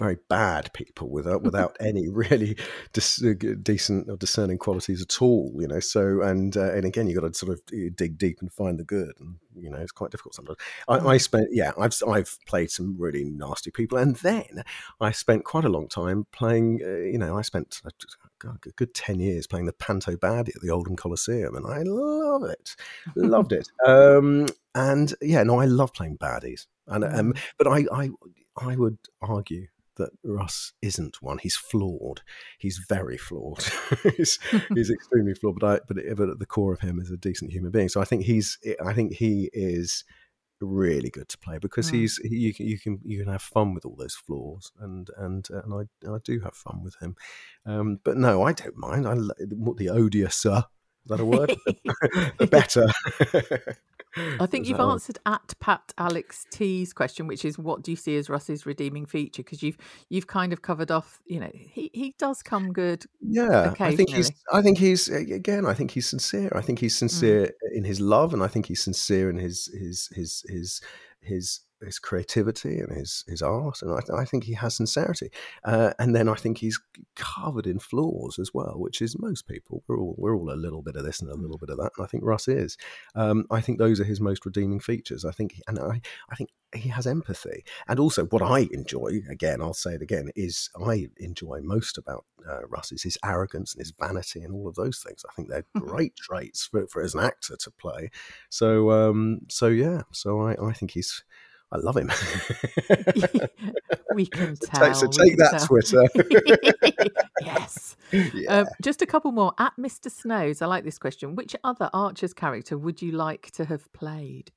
[0.00, 2.56] very bad people without without any really
[2.92, 5.54] dis- uh, decent or discerning qualities at all.
[5.56, 8.38] You know, so and uh, and again, you got to sort of uh, dig deep
[8.40, 10.58] and find the good, and you know, it's quite difficult sometimes.
[10.88, 11.20] I, I mm.
[11.20, 14.64] spent, yeah, I've I've played some really nasty people, and then
[15.00, 16.80] I spent quite a long time playing.
[16.82, 17.80] Uh, you know, I spent.
[18.38, 21.82] God, a good 10 years playing the Panto Baddie at the Oldham Coliseum, and I
[21.82, 22.74] love it.
[23.14, 23.68] Loved it.
[23.86, 26.66] Um, and yeah, no, I love playing baddies.
[26.86, 27.38] And um, mm.
[27.58, 28.10] but I, I
[28.56, 29.66] I would argue
[30.00, 31.38] that Russ isn't one.
[31.38, 32.22] He's flawed.
[32.58, 33.64] He's very flawed.
[34.16, 34.38] he's,
[34.74, 35.58] he's extremely flawed.
[35.60, 37.88] But I, but, but at the core of him is a decent human being.
[37.88, 38.58] So I think he's.
[38.84, 40.04] I think he is
[40.60, 41.94] really good to play because mm.
[41.94, 45.08] he's he, you can you can you can have fun with all those flaws and
[45.16, 47.16] and and I I do have fun with him,
[47.64, 49.08] um, but no, I don't mind.
[49.08, 49.14] I
[49.54, 50.44] what the odious
[51.04, 51.56] is that a word?
[52.38, 52.86] the better.
[54.16, 58.16] I think you've answered at Pat Alex T's question, which is what do you see
[58.16, 59.42] as Russ's redeeming feature?
[59.42, 61.20] Because you've you've kind of covered off.
[61.26, 63.04] You know, he he does come good.
[63.20, 64.32] Yeah, I think he's.
[64.52, 65.66] I think he's again.
[65.66, 66.50] I think he's sincere.
[66.54, 66.98] I think he's mm.
[66.98, 67.76] sincere mm.
[67.76, 70.80] in his love, and I think he's sincere in his his his his
[71.20, 75.30] his his creativity and his his art, and I, I think he has sincerity.
[75.64, 76.80] Uh, and then I think he's
[77.16, 79.82] covered in flaws as well, which is most people.
[79.88, 81.92] We're all we're all a little bit of this and a little bit of that,
[81.96, 82.76] and I think Russ is.
[83.14, 85.24] Um, I think those are his most redeeming features.
[85.24, 86.00] I think, and I
[86.30, 89.20] I think he has empathy, and also what I enjoy.
[89.28, 93.74] Again, I'll say it again: is I enjoy most about uh, Russ is his arrogance
[93.74, 95.24] and his vanity and all of those things.
[95.28, 98.10] I think they're great traits for, for as an actor to play.
[98.50, 101.24] So um, so yeah, so I I think he's
[101.72, 102.10] I love him.
[104.14, 104.94] we can tell.
[104.94, 105.66] So take, that, tell.
[105.66, 106.02] Twitter.
[107.40, 107.96] yes.
[108.12, 108.60] Yeah.
[108.60, 109.52] Um, just a couple more.
[109.58, 110.10] At Mr.
[110.10, 111.36] Snows, I like this question.
[111.36, 114.50] Which other Archer's character would you like to have played?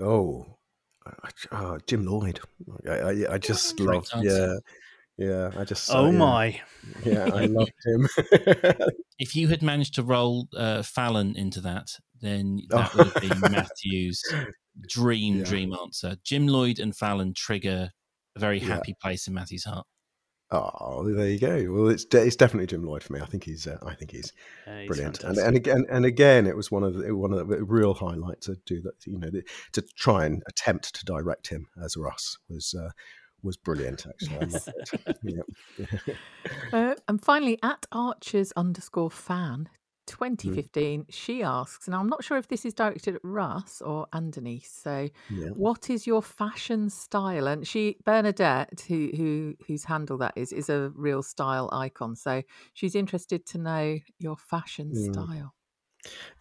[0.00, 0.46] Oh,
[1.52, 2.40] uh, Jim Lloyd.
[2.88, 4.54] I, I, I just oh, love, yeah.
[5.18, 5.90] Yeah, I just.
[5.92, 6.18] oh yeah.
[6.18, 6.60] my!
[7.04, 8.08] Yeah, I loved him.
[9.18, 11.88] if you had managed to roll uh, Fallon into that,
[12.22, 14.22] then that would have been Matthew's
[14.80, 15.44] dream yeah.
[15.44, 16.16] dream answer.
[16.24, 17.90] Jim Lloyd and Fallon trigger
[18.36, 19.02] a very happy yeah.
[19.02, 19.86] place in Matthew's heart.
[20.50, 21.72] Oh, there you go.
[21.72, 23.20] Well, it's de- it's definitely Jim Lloyd for me.
[23.20, 24.32] I think he's uh, I think he's,
[24.66, 25.24] yeah, he's brilliant.
[25.24, 28.46] And, and again and again, it was one of the, one of the real highlights
[28.46, 28.94] to do that.
[29.06, 29.42] You know, the,
[29.72, 32.74] to try and attempt to direct him as Russ was.
[32.78, 32.90] Uh,
[33.44, 34.52] was brilliant actually.
[34.52, 34.68] Yes.
[35.24, 36.14] yeah.
[36.72, 39.68] uh, and finally, at Archers underscore fan
[40.06, 41.06] 2015, mm.
[41.10, 44.66] she asks, and I'm not sure if this is directed at Russ or Andonis.
[44.66, 45.48] So, yeah.
[45.48, 47.46] what is your fashion style?
[47.46, 52.16] And she, Bernadette, who who whose handle that is, is a real style icon.
[52.16, 52.42] So
[52.74, 55.12] she's interested to know your fashion mm.
[55.12, 55.54] style.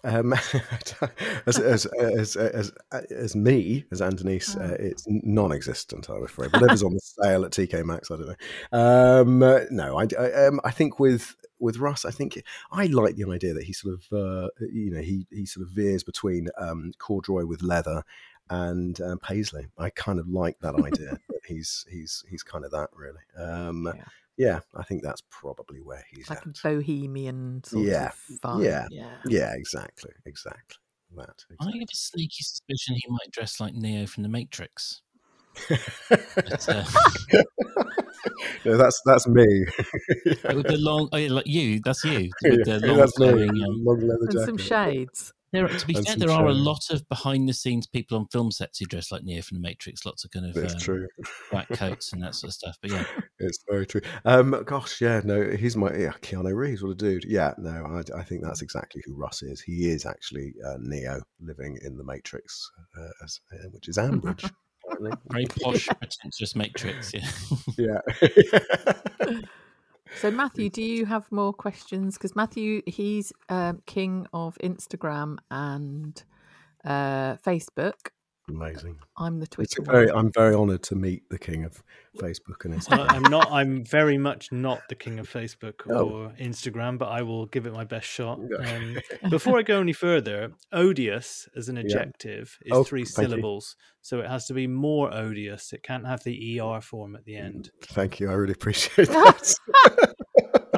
[0.03, 0.33] Um,
[1.45, 2.71] as, as, as, as,
[3.11, 4.77] as, me, as Andonis, uh, oh.
[4.79, 6.09] it's non-existent.
[6.09, 6.51] I'm afraid.
[6.53, 8.77] Whatever's on the sale at TK Maxx, I don't know.
[8.77, 9.39] Um,
[9.71, 12.41] no, I, I, um, I think with with Russ, I think
[12.71, 15.71] I like the idea that he sort of, uh, you know, he he sort of
[15.71, 18.03] veers between um, corduroy with leather
[18.49, 19.67] and uh, paisley.
[19.77, 21.19] I kind of like that idea.
[21.29, 23.21] that he's he's he's kind of that really.
[23.37, 24.03] Um, yeah.
[24.37, 24.59] Yeah.
[24.75, 26.47] I think that's probably where he's like at.
[26.47, 28.07] a bohemian sort yeah.
[28.07, 28.61] of fun.
[28.61, 30.77] Yeah, yeah, yeah, exactly, exactly.
[31.15, 31.23] That.
[31.23, 31.57] Exactly.
[31.59, 35.01] I have a sneaky suspicion he might dress like Neo from the Matrix.
[35.67, 36.85] but, uh...
[38.65, 39.65] no, that's that's me.
[40.25, 40.53] yeah.
[40.53, 42.31] With the long, oh, like you, that's you.
[42.43, 44.37] With the long, that's flowing, um, long leather jacket.
[44.37, 45.33] And some shades.
[45.51, 48.51] There, to be fair, there are a lot of behind the scenes people on film
[48.51, 50.05] sets who dress like Neo from the Matrix.
[50.05, 51.07] Lots of kind of um, true.
[51.51, 52.77] black coats and that sort of stuff.
[52.81, 53.05] But yeah,
[53.39, 54.01] it's very true.
[54.23, 56.83] Um, gosh, yeah, no, he's my yeah, Keanu Reeves.
[56.83, 57.25] What a dude!
[57.27, 59.59] Yeah, no, I, I think that's exactly who Russ is.
[59.59, 64.49] He is actually uh, Neo living in the Matrix, uh, as, uh, which is Ambridge.
[65.29, 67.13] Very posh, pretentious matrix.
[67.77, 68.01] Yeah.
[68.09, 69.41] yeah.
[70.15, 72.17] So, Matthew, do you have more questions?
[72.17, 76.23] Because Matthew, he's um, king of Instagram and
[76.85, 78.09] uh, Facebook.
[78.55, 78.97] Amazing.
[79.17, 79.81] I'm the Twitter.
[79.81, 81.81] Very, I'm very honoured to meet the king of
[82.17, 83.05] Facebook and Instagram.
[83.09, 83.51] I'm not.
[83.51, 86.09] I'm very much not the king of Facebook oh.
[86.09, 88.39] or Instagram, but I will give it my best shot.
[88.61, 88.97] Um,
[89.29, 92.73] before I go any further, odious as an adjective yeah.
[92.73, 93.85] is oh, three syllables, you.
[94.01, 95.73] so it has to be more odious.
[95.73, 97.71] It can't have the er form at the end.
[97.81, 98.29] Thank you.
[98.29, 100.10] I really appreciate that.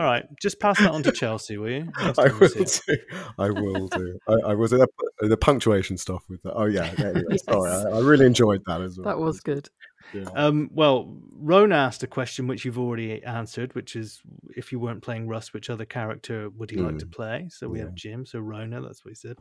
[0.03, 1.89] All right, just pass that on to Chelsea, will you?
[1.97, 2.97] I will do.
[3.39, 4.19] I will do.
[4.27, 4.85] I, I was uh,
[5.21, 6.51] the punctuation stuff with that.
[6.55, 7.45] Oh yeah, anyway, yes.
[7.45, 7.71] sorry.
[7.71, 9.05] I, I, really enjoyed that as well.
[9.05, 9.69] That was good.
[10.13, 10.25] Yeah.
[10.35, 14.19] Um, well, Rona asked a question which you've already answered, which is
[14.57, 16.83] if you weren't playing Russ, which other character would he mm.
[16.83, 17.13] like to mm.
[17.13, 17.47] play?
[17.49, 17.85] So we yeah.
[17.85, 19.37] have Jim, so Rona, that's what he said.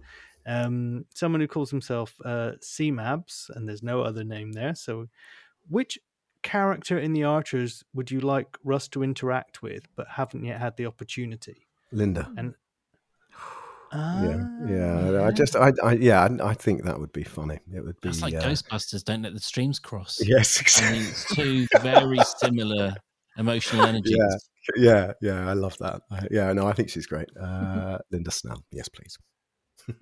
[0.46, 4.76] Um, someone who calls himself uh, C-Mabs, and there's no other name there.
[4.76, 5.08] So
[5.68, 5.98] which
[6.43, 10.76] character in the Archers would you like Russ to interact with, but haven't yet had
[10.76, 11.66] the opportunity?
[11.90, 12.30] Linda.
[12.36, 12.55] And
[13.95, 15.24] Ah, yeah, yeah.
[15.26, 17.59] I just, I, I, yeah, I, think that would be funny.
[17.74, 18.09] It would be.
[18.09, 19.05] It's like uh, Ghostbusters.
[19.05, 20.18] Don't let the streams cross.
[20.24, 20.97] Yes, exactly.
[20.97, 22.95] I mean, it's two very similar
[23.36, 24.16] emotional energies.
[24.16, 24.32] Yeah,
[24.78, 25.51] yeah, yeah.
[25.51, 26.01] I love that.
[26.30, 27.28] Yeah, no, I think she's great.
[27.38, 28.64] Uh, Linda Snell.
[28.70, 29.18] Yes, please.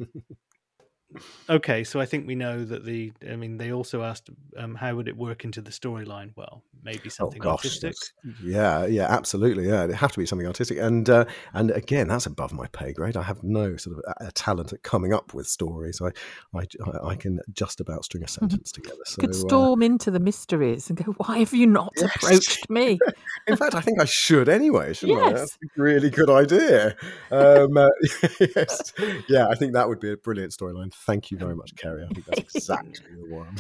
[1.49, 3.13] okay, so I think we know that the.
[3.29, 6.33] I mean, they also asked um, how would it work into the storyline.
[6.37, 7.95] Well, maybe oh, something oh, gosh, artistic.
[8.43, 9.69] Yeah, yeah, absolutely.
[9.69, 10.79] Yeah, it have to be something artistic.
[10.79, 13.17] And uh, and again, that's above my pay grade.
[13.17, 16.01] I have no sort of a, a talent at coming up with stories.
[16.01, 16.11] I
[16.59, 16.67] I,
[17.05, 18.41] I can just about string a mm-hmm.
[18.41, 18.83] sentence mm-hmm.
[18.83, 19.03] together.
[19.07, 22.17] So, could uh storm uh, into the mysteries and go, "Why have you not yes.
[22.17, 22.99] approached me?"
[23.47, 24.93] In fact, I think I should anyway.
[24.93, 25.27] Shouldn't yes.
[25.27, 25.33] I?
[25.33, 26.97] That's a really good idea.
[27.31, 27.89] Um, uh,
[28.41, 28.93] yes,
[29.29, 30.93] yeah, I think that would be a brilliant storyline.
[31.07, 32.05] Thank you very much, Kerry.
[32.05, 33.57] I think that's exactly the one.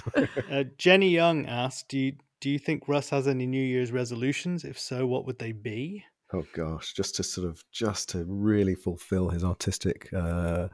[0.50, 4.64] uh, Jenny Young asked, "Do you do you think Russ has any New Year's resolutions?
[4.64, 8.76] If so, what would they be?" Oh gosh, just to sort of just to really
[8.76, 10.68] fulfil his artistic, uh,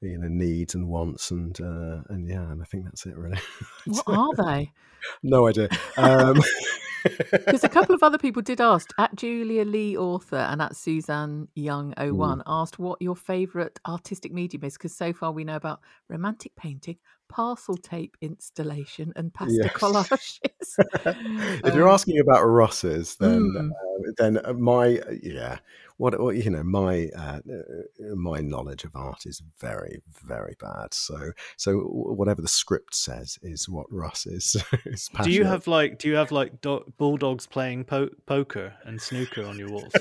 [0.00, 3.38] you know, needs and wants, and uh, and yeah, and I think that's it really.
[3.86, 4.72] what are they?
[5.22, 5.68] no idea.
[5.96, 6.42] Um,
[7.32, 11.48] because a couple of other people did ask at Julia Lee author and at Suzanne
[11.54, 12.42] Young 01 mm.
[12.46, 16.96] asked what your favourite artistic medium is because so far we know about romantic painting,
[17.28, 19.72] parcel tape installation, and pasta yes.
[19.72, 20.38] collages.
[21.64, 23.70] if you're um, asking about Russ's, then mm.
[23.70, 25.58] uh, then uh, my yeah
[25.98, 30.92] what, what you know my uh, uh, my knowledge of art is very very bad
[30.92, 35.98] so so whatever the script says is what russ is, is do you have like
[35.98, 39.92] do you have like do- bulldogs playing po- poker and snooker on your walls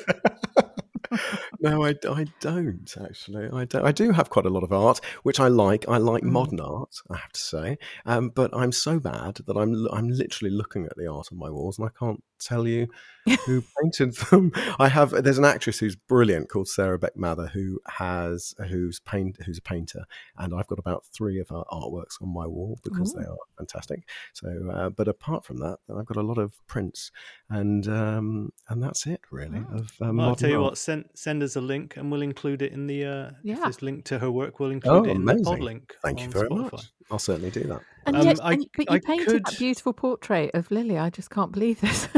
[1.59, 3.49] no, I, I don't actually.
[3.51, 3.85] I don't.
[3.85, 5.87] I do have quite a lot of art, which I like.
[5.87, 6.31] I like mm.
[6.31, 7.77] modern art, I have to say.
[8.05, 11.49] Um, but I'm so bad that I'm I'm literally looking at the art on my
[11.49, 12.87] walls, and I can't tell you
[13.45, 14.51] who painted them.
[14.79, 19.37] I have there's an actress who's brilliant called Sarah Beck Mather who has who's paint
[19.45, 20.05] who's a painter,
[20.37, 24.07] and I've got about three of her artworks on my wall because they are fantastic.
[24.33, 27.11] So, uh, but apart from that, I've got a lot of prints,
[27.49, 29.63] and um, and that's it really.
[29.71, 29.77] Oh.
[29.77, 30.71] Of um, well, I'll tell you art.
[30.71, 33.55] what, send send us a link, and we'll include it in the uh, yeah.
[33.55, 35.43] if there's link to her work, we'll include oh, it in amazing.
[35.43, 35.95] the pod link.
[36.03, 36.71] Thank you very Spotify.
[36.71, 36.91] much.
[37.11, 37.81] I'll certainly do that.
[38.05, 39.45] And um, yet, I, and, but you I painted could...
[39.45, 40.97] that beautiful portrait of Lily.
[40.97, 42.07] I just can't believe this.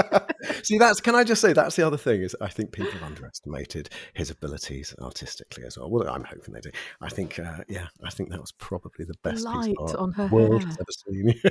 [0.62, 3.02] See, that's can I just say that's the other thing is I think people have
[3.02, 5.90] underestimated his abilities artistically as well.
[5.90, 6.70] Well, I'm hoping they do.
[7.00, 9.96] I think, uh, yeah, I think that was probably the best Light piece of art
[9.96, 11.34] on her the world has ever seen.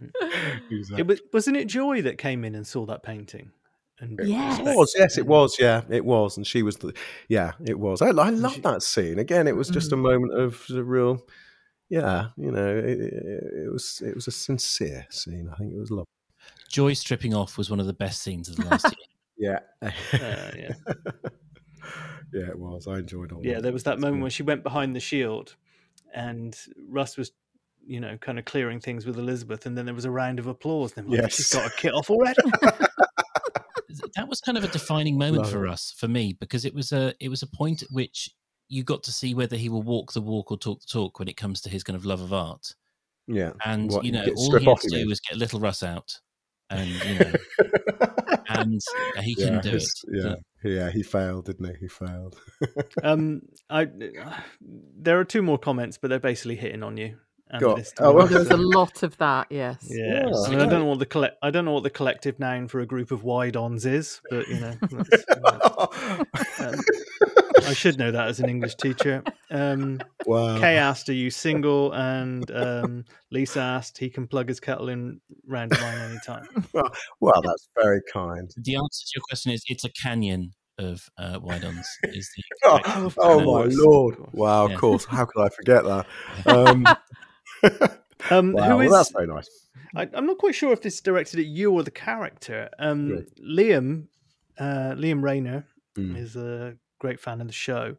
[0.00, 0.18] Yes.
[0.70, 0.90] yes.
[0.96, 3.50] it was, wasn't it Joy that came in and saw that painting?
[4.00, 4.58] And yes.
[4.58, 6.94] It was, yes, it was, yeah, it was, and she was the,
[7.28, 8.00] yeah, it was.
[8.00, 9.18] I, I love she, that scene.
[9.18, 9.94] Again, it was just mm.
[9.94, 11.26] a moment of the real,
[11.90, 13.12] yeah, you know, it, it,
[13.66, 15.50] it, was, it was a sincere scene.
[15.52, 16.06] I think it was lovely.
[16.70, 18.86] Joy stripping off was one of the best scenes of the last
[19.36, 19.60] year.
[19.82, 20.72] yeah, uh, yeah,
[22.32, 22.86] yeah, it was.
[22.86, 23.44] I enjoyed all.
[23.44, 25.56] Yeah, there was that moment when she went behind the shield,
[26.14, 26.56] and
[26.88, 27.32] Russ was
[27.86, 30.46] you know, kind of clearing things with Elizabeth, and then there was a round of
[30.46, 30.92] applause.
[30.96, 31.34] And like, yes.
[31.34, 32.40] she's got a kit off already.
[34.16, 35.70] that was kind of a defining moment Love for it.
[35.70, 38.30] us, for me, because it was a it was a point at which
[38.68, 41.28] you got to see whether he will walk the walk or talk the talk when
[41.28, 42.74] it comes to his kind of love of art.
[43.26, 46.20] Yeah, and what, you know, all he had to do was get little Russ out,
[46.70, 47.32] and you know,
[48.48, 48.80] and
[49.22, 49.84] he yeah, couldn't do it.
[50.08, 50.34] Yeah,
[50.64, 51.80] yeah, he failed, didn't he?
[51.80, 52.40] He failed.
[53.02, 53.88] um, I
[54.60, 57.18] there are two more comments, but they're basically hitting on you.
[57.52, 59.48] Oh, well, there's a lot of that.
[59.50, 59.86] Yes.
[59.88, 60.26] Yeah.
[60.26, 60.42] yeah.
[60.46, 61.36] I, mean, I, don't know what the collect.
[61.42, 64.60] I don't know what the collective noun for a group of wide-ons is, but you
[64.60, 64.74] know,
[66.60, 66.80] um,
[67.66, 69.22] I should know that as an English teacher.
[69.50, 70.58] Um, wow.
[70.58, 75.20] Kay asked, "Are you single?" And um, Lisa asked, "He can plug his kettle in
[75.46, 78.48] round mine anytime." Well, well, that's very kind.
[78.56, 81.86] The answer to your question is it's a canyon of uh, Wide-ons.
[82.04, 84.16] Is the oh, oh my lord!
[84.32, 84.74] Wow, yeah.
[84.74, 85.04] of course.
[85.04, 86.06] How could I forget that?
[86.46, 86.86] Um,
[88.30, 89.48] um, wow, well, that's very nice.
[89.94, 92.68] I, am not quite sure if this is directed at you or the character.
[92.78, 94.06] Um, Liam,
[94.58, 96.16] uh, Liam Rayner mm.
[96.16, 97.96] is a great fan of the show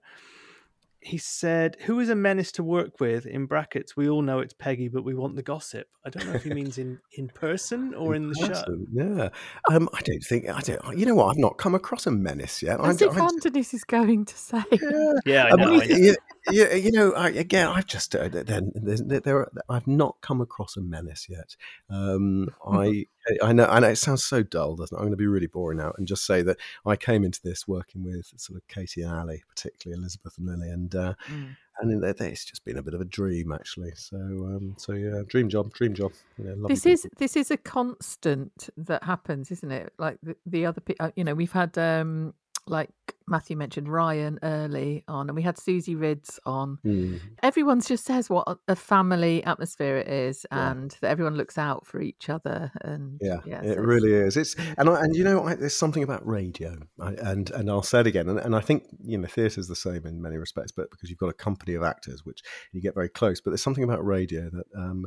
[1.01, 4.53] he said, "Who is a menace to work with?" In brackets, we all know it's
[4.53, 5.88] Peggy, but we want the gossip.
[6.05, 9.03] I don't know if he means in in person or in, in the person, show.
[9.03, 9.30] Yeah,
[9.76, 10.97] um, I don't think I don't.
[10.97, 11.32] You know what?
[11.32, 12.80] I've not come across a menace yet.
[12.80, 14.64] As I, if I, Andonis is going to say.
[14.72, 15.74] Yeah, yeah, I know.
[15.74, 16.16] Um, I know.
[16.50, 20.76] You, you, know, I, again, I've just uh, then there, there, I've not come across
[20.76, 21.56] a menace yet.
[21.89, 23.06] Um, I
[23.42, 24.98] I know, I know it sounds so dull, doesn't it?
[24.98, 27.68] I'm going to be really boring now and just say that I came into this
[27.68, 31.56] working with sort of Katie and Ali, particularly Elizabeth and Lily, and uh, mm.
[31.80, 33.92] and it's just been a bit of a dream actually.
[33.96, 36.14] So um, so yeah, dream job, dream job.
[36.38, 39.94] Know, this is this is a constant that happens, isn't it?
[40.00, 42.34] Like the, the other, uh, you know, we've had um,
[42.72, 42.89] like
[43.28, 46.80] Matthew mentioned Ryan early on, and we had Susie Riddell on.
[46.86, 47.19] Mm.
[47.43, 52.01] Everyone just says what a family atmosphere it is, and that everyone looks out for
[52.01, 52.72] each other.
[52.82, 54.38] And yeah, yeah it so really is.
[54.38, 57.84] It's and I, and you know I, there's something about radio, I, and and I'll
[57.84, 60.38] say it again, and, and I think you know theatre is the same in many
[60.38, 62.41] respects, but because you've got a company of actors, which
[62.72, 63.41] you get very close.
[63.41, 64.65] But there's something about radio that.
[64.76, 65.05] Um,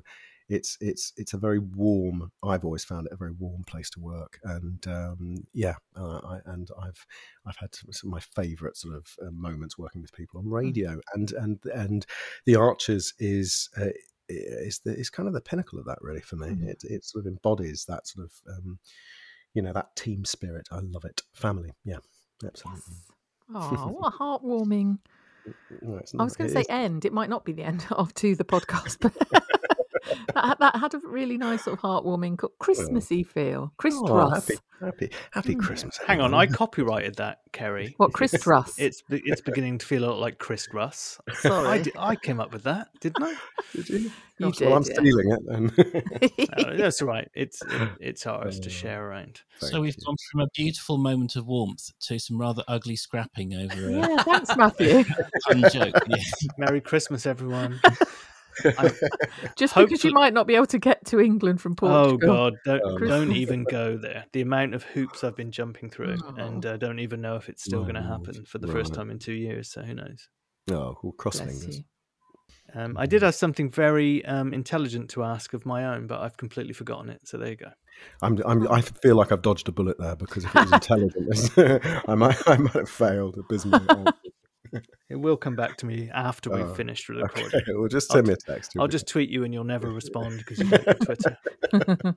[0.48, 2.30] it's it's it's a very warm.
[2.42, 6.38] I've always found it a very warm place to work, and um, yeah, uh, I,
[6.46, 7.06] and I've
[7.46, 10.52] I've had some of my favourite sort of uh, moments working with people on hmm.
[10.52, 12.06] radio, and and and
[12.46, 13.68] the Archers is.
[13.76, 13.88] Uh,
[14.26, 16.46] is the is kind of the pinnacle of that really for me.
[16.46, 16.68] Mm-hmm.
[16.68, 18.78] It it sort of embodies that sort of um,
[19.52, 20.66] you know that team spirit.
[20.72, 21.20] I love it.
[21.34, 21.98] Family, yeah,
[22.44, 22.82] absolutely.
[22.88, 23.00] Yes.
[23.54, 24.98] Oh, what a heartwarming.
[25.82, 26.66] No, I was going to say is.
[26.70, 27.04] end.
[27.04, 29.12] It might not be the end of to the podcast, but
[30.34, 33.72] that, that, had a really nice sort of heartwarming, Christmassy feel.
[33.76, 35.60] Chris oh, Happy, happy, happy mm.
[35.60, 35.98] Christmas.
[36.06, 37.94] Hang on, I copyrighted that, Kerry.
[38.04, 38.74] What Chris Russ?
[38.78, 41.18] It's it's beginning to feel a lot like Chris Russ.
[41.34, 43.34] Sorry, I, did, I came up with that, didn't I?
[43.72, 44.10] Did you?
[44.38, 44.66] You did.
[44.66, 44.94] Well, I'm yeah.
[44.94, 46.66] stealing it then.
[46.66, 47.30] no, that's right.
[47.34, 49.42] It's it, it's ours to uh, share around.
[49.58, 53.90] so we've gone from a beautiful moment of warmth to some rather ugly scrapping over.
[53.90, 55.04] Yeah, thanks, Matthew.
[55.70, 55.94] joke.
[56.08, 56.16] Yeah.
[56.58, 57.80] Merry Christmas, everyone.
[59.56, 62.30] Just because you might not be able to get to England from Portugal.
[62.30, 64.24] Oh God, don't, don't even go there.
[64.32, 66.34] The amount of hoops I've been jumping through, oh.
[66.36, 68.76] and uh, don't even know if it's still going to happen for the right.
[68.76, 69.70] first time in two years.
[69.70, 70.28] So who knows?
[70.70, 71.82] Oh, well, cross fingers.
[72.74, 76.36] Um, I did have something very um, intelligent to ask of my own, but I've
[76.36, 77.20] completely forgotten it.
[77.24, 77.70] So there you go.
[78.22, 81.50] I'm, I'm, i feel like I've dodged a bullet there because if it was intelligent,
[82.08, 83.86] I might, I might have failed abysmally.
[85.10, 87.46] It will come back to me after we've oh, finished recording.
[87.46, 87.72] Okay.
[87.74, 88.72] Well, just send I'll, me a text.
[88.78, 92.16] I'll just tweet you, and you'll never respond because you don't Twitter.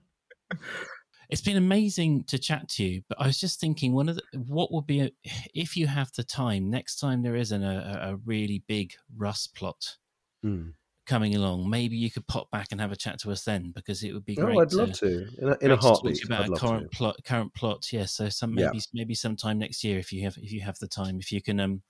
[1.29, 4.23] it's been amazing to chat to you, but I was just thinking, one of the,
[4.47, 5.11] what would be a,
[5.53, 9.97] if you have the time next time there isn't a, a really big Russ plot.
[10.45, 10.73] Mm
[11.07, 14.03] coming along, maybe you could pop back and have a chat to us then because
[14.03, 14.55] it would be great.
[14.55, 15.27] Oh, I'd to, love to.
[15.39, 16.23] In a, in a heartbeat.
[16.25, 17.87] about a current plot, current plot.
[17.91, 17.93] Yes.
[17.93, 18.81] Yeah, so some maybe yeah.
[18.93, 21.59] maybe sometime next year if you have if you have the time, if you can
[21.59, 21.81] um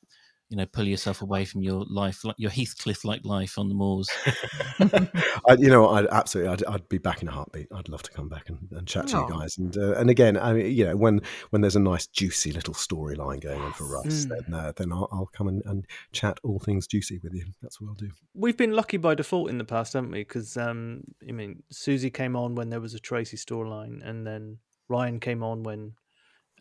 [0.49, 4.09] you know, pull yourself away from your life, like your Heathcliff-like life on the moors.
[4.79, 7.67] I, you know, I'd absolutely, I'd, I'd, be back in a heartbeat.
[7.73, 9.57] I'd love to come back and, and chat to you guys.
[9.57, 12.73] And uh, and again, I mean, you know, when when there's a nice juicy little
[12.73, 14.29] storyline going on for Russ, mm.
[14.29, 17.45] then uh, then I'll, I'll come and, and, chat all things juicy with you.
[17.61, 18.11] That's what I'll do.
[18.33, 20.21] We've been lucky by default in the past, haven't we?
[20.21, 24.59] Because um, I mean, Susie came on when there was a Tracy storyline, and then
[24.87, 25.93] Ryan came on when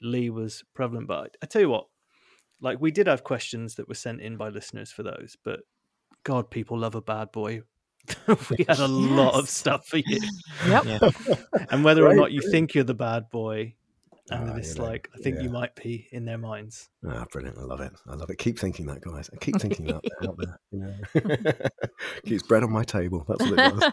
[0.02, 1.06] Lee was prevalent.
[1.06, 1.86] But I tell you what,
[2.60, 5.60] like we did have questions that were sent in by listeners for those, but
[6.24, 7.62] God, people love a bad boy.
[8.28, 8.90] we had a yes.
[8.90, 10.20] lot of stuff for you.
[10.68, 10.84] Yep.
[10.84, 11.10] Yeah.
[11.70, 13.74] and whether or not you think you're the bad boy,
[14.30, 15.42] and ah, it's like I think yeah.
[15.42, 16.88] you might be in their minds.
[17.08, 17.58] Ah, brilliant!
[17.58, 17.92] I love it.
[18.08, 18.38] I love it.
[18.38, 19.30] Keep thinking that, guys.
[19.32, 20.60] I keep thinking that out there.
[20.70, 20.80] You
[21.24, 21.52] know,
[22.24, 23.24] keeps bread on my table.
[23.28, 23.92] That's what it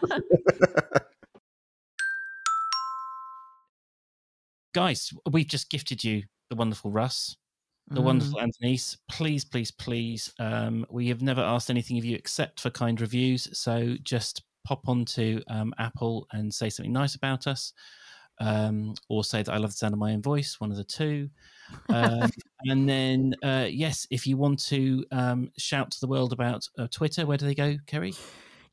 [4.72, 7.36] guys, we've just gifted you the wonderful Russ
[7.88, 8.04] the mm.
[8.04, 8.96] wonderful Andonis.
[9.08, 10.32] Please, please, please.
[10.38, 13.48] Um, we have never asked anything of you except for kind reviews.
[13.58, 17.72] So just pop onto um, Apple and say something nice about us,
[18.40, 20.58] um, or say that I love the sound of my own voice.
[20.58, 21.28] One of the two.
[21.90, 22.30] Um,
[22.64, 26.88] and then, uh, yes, if you want to um, shout to the world about uh,
[26.90, 28.14] Twitter, where do they go, Kerry?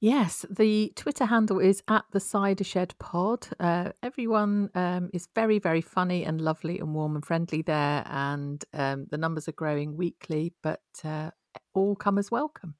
[0.03, 3.47] Yes, the Twitter handle is at the Cider Shed Pod.
[3.59, 8.65] Uh, everyone um, is very, very funny and lovely and warm and friendly there, and
[8.73, 11.29] um, the numbers are growing weekly, but uh,
[11.75, 12.73] all comers welcome.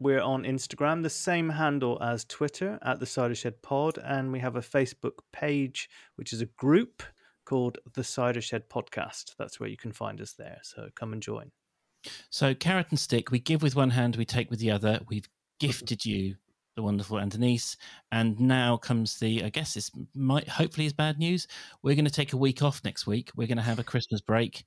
[0.00, 4.40] We're on Instagram, the same handle as Twitter at the Cider Shed Pod, and we
[4.40, 7.04] have a Facebook page, which is a group
[7.44, 9.36] called the Cider Shed Podcast.
[9.38, 10.58] That's where you can find us there.
[10.64, 11.52] So come and join.
[12.30, 15.02] So carrot and stick, we give with one hand, we take with the other.
[15.08, 15.28] We've
[15.66, 16.36] gifted you
[16.76, 17.76] the wonderful Andonis.
[18.10, 21.46] And now comes the, I guess this might hopefully is bad news.
[21.82, 23.30] We're going to take a week off next week.
[23.36, 24.64] We're going to have a Christmas break.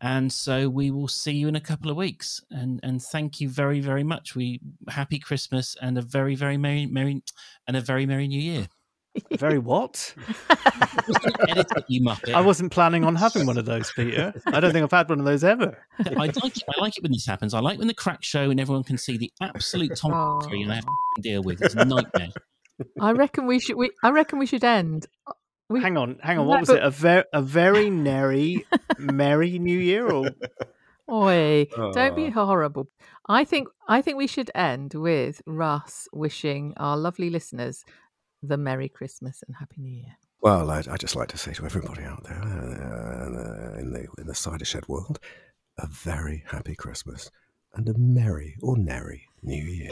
[0.00, 2.42] And so we will see you in a couple of weeks.
[2.50, 4.34] And and thank you very, very much.
[4.34, 7.22] We happy Christmas and a very, very merry merry
[7.66, 8.68] and a very merry new year.
[9.38, 10.14] Very what?
[11.48, 12.34] Edit you muppet.
[12.34, 14.34] I wasn't planning on having one of those, Peter.
[14.46, 15.78] I don't think I've had one of those ever.
[16.04, 16.62] I like it.
[16.68, 17.54] I like it when this happens.
[17.54, 20.76] I like when the crack show and everyone can see the absolute tomfoolery and I
[20.76, 21.62] have to deal with.
[21.62, 22.30] It's a nightmare.
[23.00, 23.76] I reckon we should.
[23.76, 25.06] We, I reckon we should end.
[25.68, 26.46] We, hang on, hang on.
[26.46, 26.78] What was but...
[26.78, 26.82] it?
[26.82, 28.66] A very, a very merry,
[28.98, 30.30] merry New Year, or?
[31.10, 31.66] Oi!
[31.92, 32.88] Don't be horrible.
[33.28, 37.84] I think I think we should end with Russ wishing our lovely listeners
[38.48, 40.16] the Merry Christmas and Happy New Year.
[40.40, 44.06] Well, I'd, I'd, just like to say to everybody out there, uh, uh, in the
[44.18, 45.18] in the cider shed world,
[45.78, 47.30] a very happy Christmas
[47.74, 49.90] and a merry or nary New Year.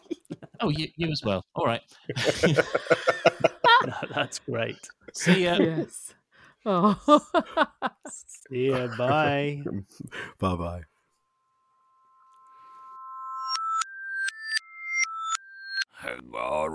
[0.60, 1.44] oh, you, you as well.
[1.54, 1.82] All right.
[4.14, 4.88] That's great.
[5.12, 5.56] See ya.
[5.60, 6.14] Yes.
[6.66, 6.98] Oh.
[8.48, 8.88] See ya.
[8.96, 9.62] Bye.
[10.38, 10.82] bye bye.
[16.04, 16.70] Hagar